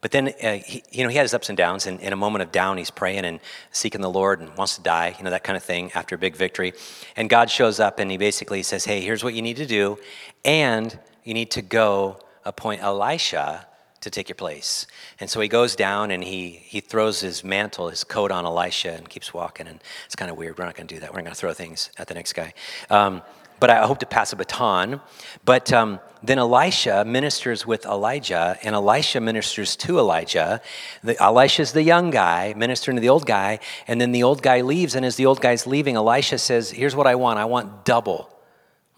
But 0.03 0.11
then, 0.11 0.33
uh, 0.43 0.57
he, 0.57 0.83
you 0.91 1.03
know, 1.03 1.09
he 1.09 1.15
had 1.15 1.23
his 1.23 1.33
ups 1.33 1.47
and 1.47 1.57
downs. 1.57 1.87
And 1.87 1.97
in 2.01 2.11
a 2.11 2.17
moment 2.17 2.43
of 2.43 2.51
down, 2.51 2.77
he's 2.77 2.91
praying 2.91 3.23
and 3.23 3.39
seeking 3.71 4.01
the 4.01 4.09
Lord 4.09 4.41
and 4.41 4.53
wants 4.57 4.75
to 4.75 4.81
die, 4.81 5.15
you 5.17 5.23
know, 5.23 5.29
that 5.29 5.45
kind 5.45 5.55
of 5.55 5.63
thing 5.63 5.93
after 5.95 6.15
a 6.15 6.17
big 6.17 6.35
victory. 6.35 6.73
And 7.15 7.29
God 7.29 7.49
shows 7.49 7.79
up 7.79 7.99
and 7.99 8.11
he 8.11 8.17
basically 8.17 8.63
says, 8.63 8.83
hey, 8.83 8.99
here's 8.99 9.23
what 9.23 9.33
you 9.33 9.41
need 9.41 9.55
to 9.57 9.65
do. 9.65 9.97
And 10.43 10.99
you 11.23 11.33
need 11.33 11.51
to 11.51 11.61
go 11.61 12.19
appoint 12.43 12.83
Elisha 12.83 13.65
to 14.01 14.09
take 14.09 14.27
your 14.27 14.35
place. 14.35 14.87
And 15.21 15.29
so 15.29 15.39
he 15.39 15.47
goes 15.47 15.73
down 15.73 16.11
and 16.11 16.21
he, 16.21 16.49
he 16.49 16.81
throws 16.81 17.21
his 17.21 17.41
mantle, 17.41 17.87
his 17.87 18.03
coat 18.03 18.29
on 18.29 18.45
Elisha 18.45 18.91
and 18.91 19.07
keeps 19.09 19.33
walking. 19.33 19.67
And 19.67 19.81
it's 20.05 20.17
kind 20.17 20.29
of 20.29 20.35
weird. 20.35 20.57
We're 20.59 20.65
not 20.65 20.75
going 20.75 20.87
to 20.87 20.95
do 20.95 20.99
that. 20.99 21.11
We're 21.11 21.19
not 21.19 21.23
going 21.23 21.35
to 21.35 21.39
throw 21.39 21.53
things 21.53 21.91
at 21.97 22.07
the 22.07 22.13
next 22.13 22.33
guy. 22.33 22.53
Um, 22.89 23.21
but 23.63 23.69
I 23.69 23.87
hope 23.87 23.99
to 23.99 24.05
pass 24.05 24.33
a 24.33 24.35
baton. 24.35 24.99
But 25.45 25.71
um, 25.71 26.01
then 26.21 26.37
Elisha 26.37 27.05
ministers 27.05 27.65
with 27.65 27.85
Elijah, 27.85 28.57
and 28.61 28.75
Elisha 28.75 29.21
ministers 29.21 29.77
to 29.77 29.99
Elijah. 29.99 30.59
The, 31.01 31.17
Elisha's 31.23 31.71
the 31.71 31.81
young 31.81 32.09
guy 32.09 32.53
ministering 32.57 32.97
to 32.97 33.01
the 33.01 33.07
old 33.07 33.25
guy, 33.25 33.59
and 33.87 34.01
then 34.01 34.11
the 34.11 34.21
old 34.21 34.41
guy 34.41 34.59
leaves. 34.59 34.95
And 34.95 35.05
as 35.05 35.15
the 35.15 35.27
old 35.27 35.39
guy's 35.39 35.65
leaving, 35.65 35.95
Elisha 35.95 36.39
says, 36.39 36.71
Here's 36.71 36.93
what 36.93 37.07
I 37.07 37.15
want 37.15 37.39
I 37.39 37.45
want 37.45 37.85
double. 37.85 38.37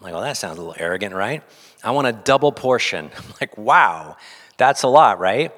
I'm 0.00 0.06
like, 0.06 0.12
Well, 0.14 0.22
that 0.22 0.36
sounds 0.36 0.58
a 0.58 0.62
little 0.62 0.74
arrogant, 0.80 1.14
right? 1.14 1.44
I 1.84 1.92
want 1.92 2.08
a 2.08 2.12
double 2.12 2.50
portion. 2.50 3.12
I'm 3.16 3.34
like, 3.40 3.56
Wow, 3.56 4.16
that's 4.56 4.82
a 4.82 4.88
lot, 4.88 5.20
right? 5.20 5.54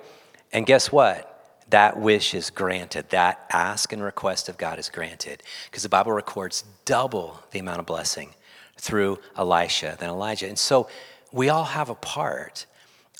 And 0.52 0.66
guess 0.66 0.92
what? 0.92 1.24
That 1.70 1.98
wish 1.98 2.34
is 2.34 2.50
granted. 2.50 3.08
That 3.08 3.46
ask 3.50 3.90
and 3.90 4.02
request 4.02 4.50
of 4.50 4.58
God 4.58 4.78
is 4.78 4.90
granted 4.90 5.42
because 5.64 5.82
the 5.82 5.88
Bible 5.88 6.12
records 6.12 6.62
double 6.84 7.40
the 7.52 7.58
amount 7.58 7.80
of 7.80 7.86
blessing 7.86 8.34
through 8.78 9.18
Elisha 9.36 9.96
than 9.98 10.08
Elijah. 10.08 10.48
And 10.48 10.58
so 10.58 10.88
we 11.32 11.48
all 11.48 11.64
have 11.64 11.90
a 11.90 11.94
part. 11.94 12.66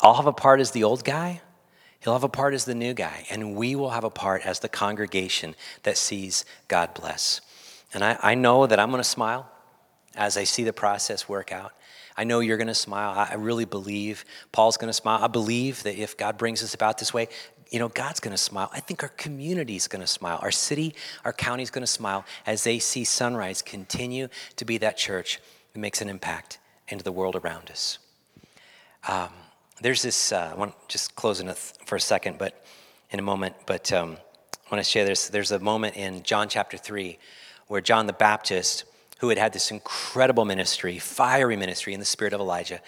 I'll 0.01 0.15
have 0.15 0.27
a 0.27 0.33
part 0.33 0.61
as 0.61 0.71
the 0.71 0.85
old 0.85 1.05
guy, 1.05 1.43
He'll 2.01 2.13
have 2.13 2.25
a 2.25 2.29
part 2.29 2.55
as 2.55 2.65
the 2.65 2.75
new 2.75 2.95
guy, 2.95 3.27
and 3.29 3.57
we 3.57 3.75
will 3.75 3.91
have 3.91 4.05
a 4.05 4.11
part 4.11 4.47
as 4.47 4.61
the 4.61 4.69
congregation 4.69 5.57
that 5.83 5.97
sees 5.97 6.45
God 6.69 6.95
bless. 6.95 7.41
And 7.93 8.05
I, 8.05 8.17
I 8.23 8.35
know 8.35 8.67
that 8.67 8.79
I'm 8.79 8.91
going 8.91 9.03
to 9.03 9.09
smile 9.09 9.51
as 10.15 10.37
I 10.37 10.45
see 10.45 10.63
the 10.65 10.73
process 10.73 11.29
work 11.29 11.51
out. 11.51 11.73
I 12.17 12.25
know 12.25 12.41
you're 12.41 12.57
going 12.57 12.69
to 12.69 12.75
smile. 12.75 13.15
I 13.17 13.35
really 13.35 13.65
believe 13.65 14.25
Paul's 14.53 14.77
going 14.77 14.89
to 14.89 14.95
smile. 14.95 15.23
I 15.23 15.29
believe 15.29 15.83
that 15.85 15.97
if 15.97 16.17
God 16.17 16.37
brings 16.37 16.63
us 16.63 16.75
about 16.75 16.99
this 16.99 17.15
way, 17.15 17.29
you 17.71 17.79
know, 17.79 17.89
God's 17.89 18.21
going 18.21 18.33
to 18.33 18.39
smile. 18.39 18.71
I 18.73 18.81
think 18.81 19.03
our 19.03 19.11
community 19.11 19.77
is 19.77 19.89
going 19.89 20.01
to 20.01 20.07
smile. 20.07 20.39
Our 20.43 20.51
city, 20.51 20.95
our 21.25 21.33
county 21.33 21.63
is 21.63 21.71
going 21.71 21.83
to 21.83 21.87
smile 21.87 22.25
as 22.47 22.65
they 22.65 22.79
see 22.79 23.05
Sunrise 23.05 23.63
continue 23.63 24.29
to 24.57 24.65
be 24.65 24.79
that 24.79 24.97
church 24.97 25.41
that 25.73 25.79
makes 25.79 26.01
an 26.01 26.09
impact 26.09 26.59
into 26.89 27.05
the 27.05 27.13
world 27.13 27.37
around 27.37 27.71
us. 27.71 27.99
Um, 29.07 29.31
there's 29.81 30.03
this, 30.03 30.33
uh, 30.33 30.51
I 30.53 30.59
want 30.59 30.73
to 30.73 30.79
just 30.89 31.15
close 31.15 31.41
in 31.41 31.49
a 31.49 31.55
th- 31.55 31.75
for 31.85 31.97
a 31.97 32.01
second, 32.01 32.39
but 32.39 32.65
in 33.11 33.19
a 33.19 33.23
moment, 33.23 33.55
but 33.67 33.93
um, 33.93 34.17
I 34.67 34.75
want 34.75 34.85
to 34.85 34.91
share 34.91 35.05
this. 35.05 35.29
There's 35.29 35.53
a 35.53 35.59
moment 35.59 35.97
in 35.97 36.23
John 36.23 36.49
chapter 36.49 36.77
3 36.77 37.19
where 37.69 37.81
John 37.81 38.07
the 38.07 38.13
Baptist, 38.13 38.85
who 39.19 39.29
had 39.29 39.39
had 39.39 39.53
this 39.53 39.71
incredible 39.71 40.45
ministry, 40.45 40.99
fiery 40.99 41.57
ministry 41.57 41.95
in 41.95 42.01
the 42.01 42.07
spirit 42.07 42.33
of 42.33 42.41
Elijah, 42.41 42.81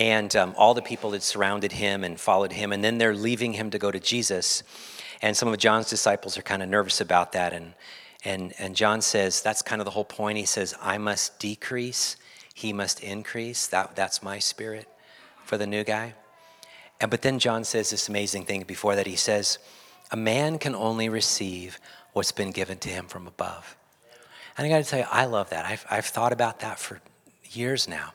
and 0.00 0.34
um, 0.34 0.54
all 0.56 0.72
the 0.72 0.80
people 0.80 1.10
that 1.10 1.22
surrounded 1.22 1.72
him 1.72 2.04
and 2.04 2.18
followed 2.18 2.52
him, 2.52 2.72
and 2.72 2.82
then 2.82 2.96
they're 2.96 3.14
leaving 3.14 3.52
him 3.52 3.70
to 3.70 3.78
go 3.78 3.90
to 3.90 4.00
Jesus. 4.00 4.62
And 5.20 5.36
some 5.36 5.48
of 5.48 5.58
John's 5.58 5.90
disciples 5.90 6.38
are 6.38 6.42
kind 6.42 6.62
of 6.62 6.70
nervous 6.70 7.02
about 7.02 7.32
that. 7.32 7.52
And, 7.52 7.74
and, 8.24 8.54
and 8.58 8.74
John 8.74 9.02
says, 9.02 9.42
that's 9.42 9.60
kind 9.60 9.78
of 9.78 9.84
the 9.84 9.90
whole 9.90 10.06
point. 10.06 10.38
He 10.38 10.46
says, 10.46 10.74
I 10.80 10.96
must 10.96 11.38
decrease, 11.38 12.16
he 12.54 12.72
must 12.72 13.00
increase. 13.00 13.66
That, 13.66 13.94
that's 13.94 14.22
my 14.22 14.38
spirit 14.38 14.88
for 15.44 15.58
the 15.58 15.66
new 15.66 15.84
guy. 15.84 16.14
And 16.98 17.10
but 17.10 17.20
then 17.20 17.38
John 17.38 17.64
says 17.64 17.90
this 17.90 18.08
amazing 18.08 18.46
thing 18.46 18.62
before 18.62 18.96
that. 18.96 19.06
He 19.06 19.16
says, 19.16 19.58
a 20.10 20.16
man 20.16 20.58
can 20.58 20.74
only 20.74 21.10
receive 21.10 21.78
what's 22.14 22.32
been 22.32 22.52
given 22.52 22.78
to 22.78 22.88
him 22.88 23.06
from 23.06 23.26
above. 23.26 23.76
And 24.56 24.66
I 24.66 24.70
got 24.70 24.82
to 24.82 24.90
tell 24.90 25.00
you, 25.00 25.06
I 25.10 25.26
love 25.26 25.50
that. 25.50 25.66
I've, 25.66 25.84
I've 25.90 26.06
thought 26.06 26.32
about 26.32 26.60
that 26.60 26.78
for 26.78 27.02
years 27.50 27.86
now. 27.86 28.14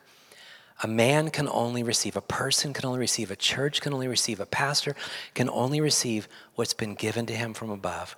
A 0.85 0.87
man 0.87 1.31
can 1.31 1.49
only 1.49 1.81
receive, 1.81 2.15
a 2.15 2.21
person 2.21 2.71
can 2.71 2.85
only 2.85 2.99
receive, 2.99 3.31
a 3.31 3.35
church 3.35 3.81
can 3.81 3.91
only 3.91 4.07
receive, 4.07 4.39
a 4.39 4.45
pastor 4.45 4.95
can 5.33 5.49
only 5.49 5.81
receive 5.81 6.27
what's 6.53 6.75
been 6.75 6.93
given 6.93 7.25
to 7.25 7.33
him 7.35 7.55
from 7.55 7.71
above. 7.71 8.15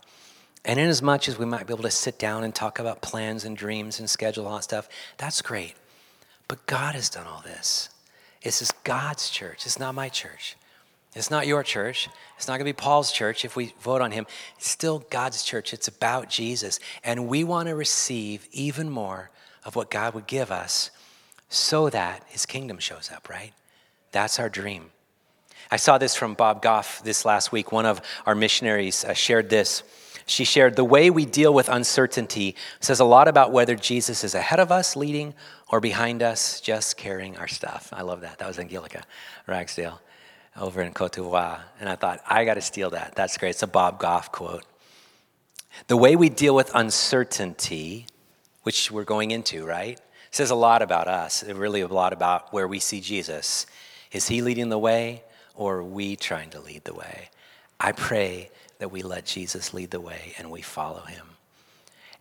And 0.66 0.78
in 0.78 0.90
as 0.90 1.02
much 1.02 1.30
as 1.30 1.40
we 1.40 1.46
might 1.46 1.66
be 1.66 1.74
able 1.74 1.84
to 1.84 1.90
sit 1.90 2.20
down 2.20 2.44
and 2.44 2.54
talk 2.54 2.78
about 2.78 3.02
plans 3.02 3.46
and 3.46 3.56
dreams 3.56 4.02
and 4.02 4.10
schedule 4.10 4.46
all 4.46 4.58
that 4.58 4.66
stuff, 4.66 4.90
that's 5.16 5.42
great. 5.42 5.76
But 6.50 6.66
God 6.66 6.94
has 6.94 7.08
done 7.08 7.26
all 7.26 7.40
this. 7.40 7.88
This 8.44 8.62
is 8.62 8.74
God's 8.84 9.30
church. 9.30 9.66
It's 9.66 9.80
not 9.80 9.96
my 9.96 10.10
church. 10.10 10.58
It's 11.16 11.32
not 11.32 11.48
your 11.48 11.64
church. 11.64 12.10
It's 12.36 12.50
not 12.50 12.56
going 12.56 12.70
to 12.70 12.74
be 12.74 12.84
Paul's 12.84 13.14
church 13.14 13.46
if 13.46 13.56
we 13.56 13.76
vote 13.80 14.02
on 14.02 14.12
him. 14.12 14.28
It's 14.58 14.70
still 14.70 15.06
God's 15.10 15.42
church. 15.42 15.74
It's 15.74 15.88
about 15.88 16.30
Jesus. 16.30 16.82
And 17.02 17.30
we 17.30 17.46
want 17.46 17.70
to 17.70 17.76
receive 17.76 18.46
even 18.52 18.90
more 18.90 19.30
of 19.64 19.78
what 19.78 19.90
God 19.90 20.14
would 20.14 20.28
give 20.28 20.52
us 20.52 20.92
so 21.50 21.90
that 21.90 22.24
his 22.28 22.46
kingdom 22.46 22.80
shows 22.80 23.10
up, 23.14 23.30
right? 23.30 23.54
That's 24.12 24.40
our 24.40 24.50
dream. 24.50 24.92
I 25.70 25.78
saw 25.78 25.98
this 25.98 26.16
from 26.16 26.34
Bob 26.34 26.62
Goff 26.62 27.04
this 27.04 27.26
last 27.26 27.52
week. 27.52 27.72
One 27.72 27.86
of 27.86 28.02
our 28.26 28.36
missionaries 28.36 29.04
uh, 29.04 29.14
shared 29.14 29.50
this. 29.50 29.84
She 30.26 30.44
shared 30.44 30.76
the 30.76 30.84
way 30.84 31.10
we 31.10 31.26
deal 31.26 31.54
with 31.54 31.70
uncertainty 31.70 32.56
says 32.80 33.00
a 33.00 33.06
lot 33.06 33.28
about 33.28 33.52
whether 33.52 33.76
Jesus 33.76 34.24
is 34.24 34.36
ahead 34.36 34.60
of 34.60 34.72
us 34.72 34.96
leading 34.96 35.34
or 35.70 35.80
behind 35.80 36.22
us 36.22 36.60
just 36.60 36.98
carrying 36.98 37.38
our 37.38 37.48
stuff. 37.48 37.90
I 37.94 38.02
love 38.02 38.22
that. 38.22 38.40
That 38.40 38.48
was 38.48 38.60
Angelica 38.60 39.04
Ragsdale 39.46 40.02
over 40.60 40.82
in 40.82 40.94
Cote 40.94 41.14
d'Ivoire. 41.14 41.60
And 41.80 41.88
I 41.88 41.96
thought, 41.96 42.22
I 42.28 42.46
got 42.46 42.56
to 42.56 42.62
steal 42.62 42.90
that. 42.92 43.16
That's 43.16 43.38
great. 43.38 43.52
It's 43.52 43.64
a 43.64 43.68
Bob 43.68 44.00
Goff 44.00 44.32
quote. 44.32 44.66
The 45.88 45.98
way 45.98 46.16
we 46.16 46.30
deal 46.30 46.56
with 46.56 46.72
uncertainty, 46.74 48.08
which 48.64 48.92
we're 48.92 49.04
going 49.04 49.32
into, 49.32 49.66
right? 49.66 50.00
Says 50.32 50.50
a 50.50 50.56
lot 50.56 50.82
about 50.82 51.08
us, 51.08 51.44
really 51.44 51.82
a 51.82 51.88
lot 51.88 52.14
about 52.14 52.54
where 52.54 52.68
we 52.68 52.80
see 52.80 53.02
Jesus. 53.02 53.66
Is 54.12 54.28
he 54.28 54.42
leading 54.42 54.70
the 54.70 54.80
way 54.80 55.24
or 55.56 55.78
are 55.78 55.84
we 55.84 56.16
trying 56.16 56.50
to 56.52 56.60
lead 56.60 56.84
the 56.84 56.94
way? 56.94 57.30
I 57.80 57.92
pray 57.92 58.50
that 58.80 58.92
we 58.92 59.02
let 59.02 59.26
Jesus 59.26 59.74
lead 59.74 59.92
the 59.92 60.02
way 60.02 60.34
and 60.38 60.52
we 60.52 60.62
follow 60.62 61.02
him. 61.02 61.26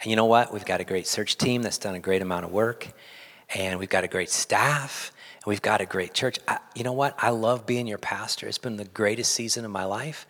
And 0.00 0.10
you 0.10 0.16
know 0.16 0.26
what? 0.26 0.52
We've 0.52 0.64
got 0.64 0.80
a 0.80 0.84
great 0.84 1.06
search 1.06 1.36
team 1.36 1.62
that's 1.62 1.78
done 1.78 1.94
a 1.94 2.00
great 2.00 2.22
amount 2.22 2.44
of 2.44 2.52
work, 2.52 2.86
and 3.54 3.78
we've 3.78 3.88
got 3.88 4.04
a 4.04 4.08
great 4.08 4.30
staff, 4.30 5.10
and 5.36 5.46
we've 5.46 5.62
got 5.62 5.80
a 5.80 5.86
great 5.86 6.12
church. 6.12 6.38
I, 6.46 6.58
you 6.74 6.84
know 6.84 6.92
what? 6.92 7.14
I 7.18 7.30
love 7.30 7.66
being 7.66 7.86
your 7.86 7.98
pastor. 7.98 8.46
It's 8.46 8.58
been 8.58 8.76
the 8.76 8.84
greatest 8.84 9.32
season 9.32 9.64
of 9.64 9.70
my 9.70 9.84
life. 9.84 10.26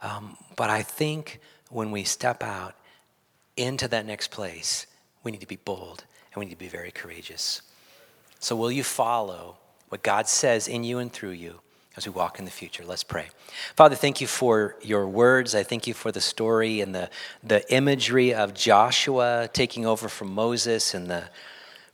Um, 0.00 0.36
but 0.56 0.70
I 0.70 0.82
think 0.82 1.40
when 1.68 1.90
we 1.90 2.04
step 2.04 2.42
out 2.42 2.74
into 3.56 3.86
that 3.88 4.06
next 4.06 4.30
place, 4.30 4.86
we 5.22 5.30
need 5.30 5.42
to 5.42 5.46
be 5.46 5.56
bold 5.56 6.04
and 6.32 6.40
we 6.40 6.46
need 6.46 6.52
to 6.52 6.58
be 6.58 6.68
very 6.68 6.90
courageous. 6.90 7.62
So, 8.38 8.56
will 8.56 8.72
you 8.72 8.84
follow 8.84 9.56
what 9.88 10.02
God 10.02 10.28
says 10.28 10.68
in 10.68 10.84
you 10.84 10.98
and 10.98 11.12
through 11.12 11.30
you 11.30 11.60
as 11.96 12.06
we 12.06 12.12
walk 12.12 12.38
in 12.38 12.44
the 12.44 12.50
future? 12.50 12.84
Let's 12.84 13.04
pray. 13.04 13.26
Father, 13.76 13.94
thank 13.94 14.20
you 14.20 14.26
for 14.26 14.76
your 14.82 15.06
words. 15.06 15.54
I 15.54 15.62
thank 15.62 15.86
you 15.86 15.94
for 15.94 16.10
the 16.10 16.20
story 16.20 16.80
and 16.80 16.94
the, 16.94 17.10
the 17.42 17.70
imagery 17.72 18.34
of 18.34 18.54
Joshua 18.54 19.48
taking 19.52 19.86
over 19.86 20.08
from 20.08 20.34
Moses 20.34 20.94
and 20.94 21.08
the 21.08 21.24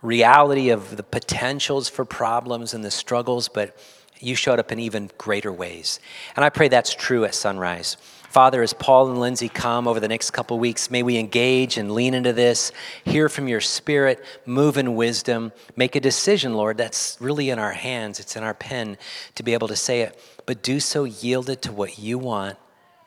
reality 0.00 0.70
of 0.70 0.96
the 0.96 1.02
potentials 1.02 1.88
for 1.88 2.04
problems 2.04 2.72
and 2.72 2.84
the 2.84 2.90
struggles, 2.90 3.48
but 3.48 3.76
you 4.20 4.34
showed 4.34 4.58
up 4.58 4.72
in 4.72 4.78
even 4.78 5.10
greater 5.18 5.52
ways. 5.52 6.00
And 6.36 6.44
I 6.44 6.50
pray 6.50 6.68
that's 6.68 6.94
true 6.94 7.24
at 7.24 7.34
sunrise. 7.34 7.96
Father, 8.28 8.62
as 8.62 8.74
Paul 8.74 9.08
and 9.08 9.18
Lindsay 9.18 9.48
come 9.48 9.88
over 9.88 10.00
the 10.00 10.08
next 10.08 10.32
couple 10.32 10.58
weeks, 10.58 10.90
may 10.90 11.02
we 11.02 11.16
engage 11.16 11.78
and 11.78 11.92
lean 11.92 12.12
into 12.12 12.32
this, 12.32 12.72
hear 13.04 13.28
from 13.28 13.48
your 13.48 13.60
spirit, 13.60 14.22
move 14.44 14.76
in 14.76 14.96
wisdom, 14.96 15.52
make 15.76 15.96
a 15.96 16.00
decision, 16.00 16.54
Lord, 16.54 16.76
that's 16.76 17.16
really 17.20 17.48
in 17.48 17.58
our 17.58 17.72
hands, 17.72 18.20
it's 18.20 18.36
in 18.36 18.42
our 18.42 18.54
pen 18.54 18.98
to 19.34 19.42
be 19.42 19.54
able 19.54 19.68
to 19.68 19.76
say 19.76 20.02
it, 20.02 20.20
but 20.44 20.62
do 20.62 20.78
so 20.78 21.04
yielded 21.04 21.62
to 21.62 21.72
what 21.72 21.98
you 21.98 22.18
want 22.18 22.58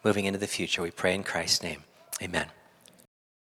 moving 0.03 0.25
into 0.25 0.39
the 0.39 0.47
future. 0.47 0.81
We 0.81 0.91
pray 0.91 1.13
in 1.13 1.23
Christ's 1.23 1.62
name. 1.62 1.84
Amen. 2.21 2.47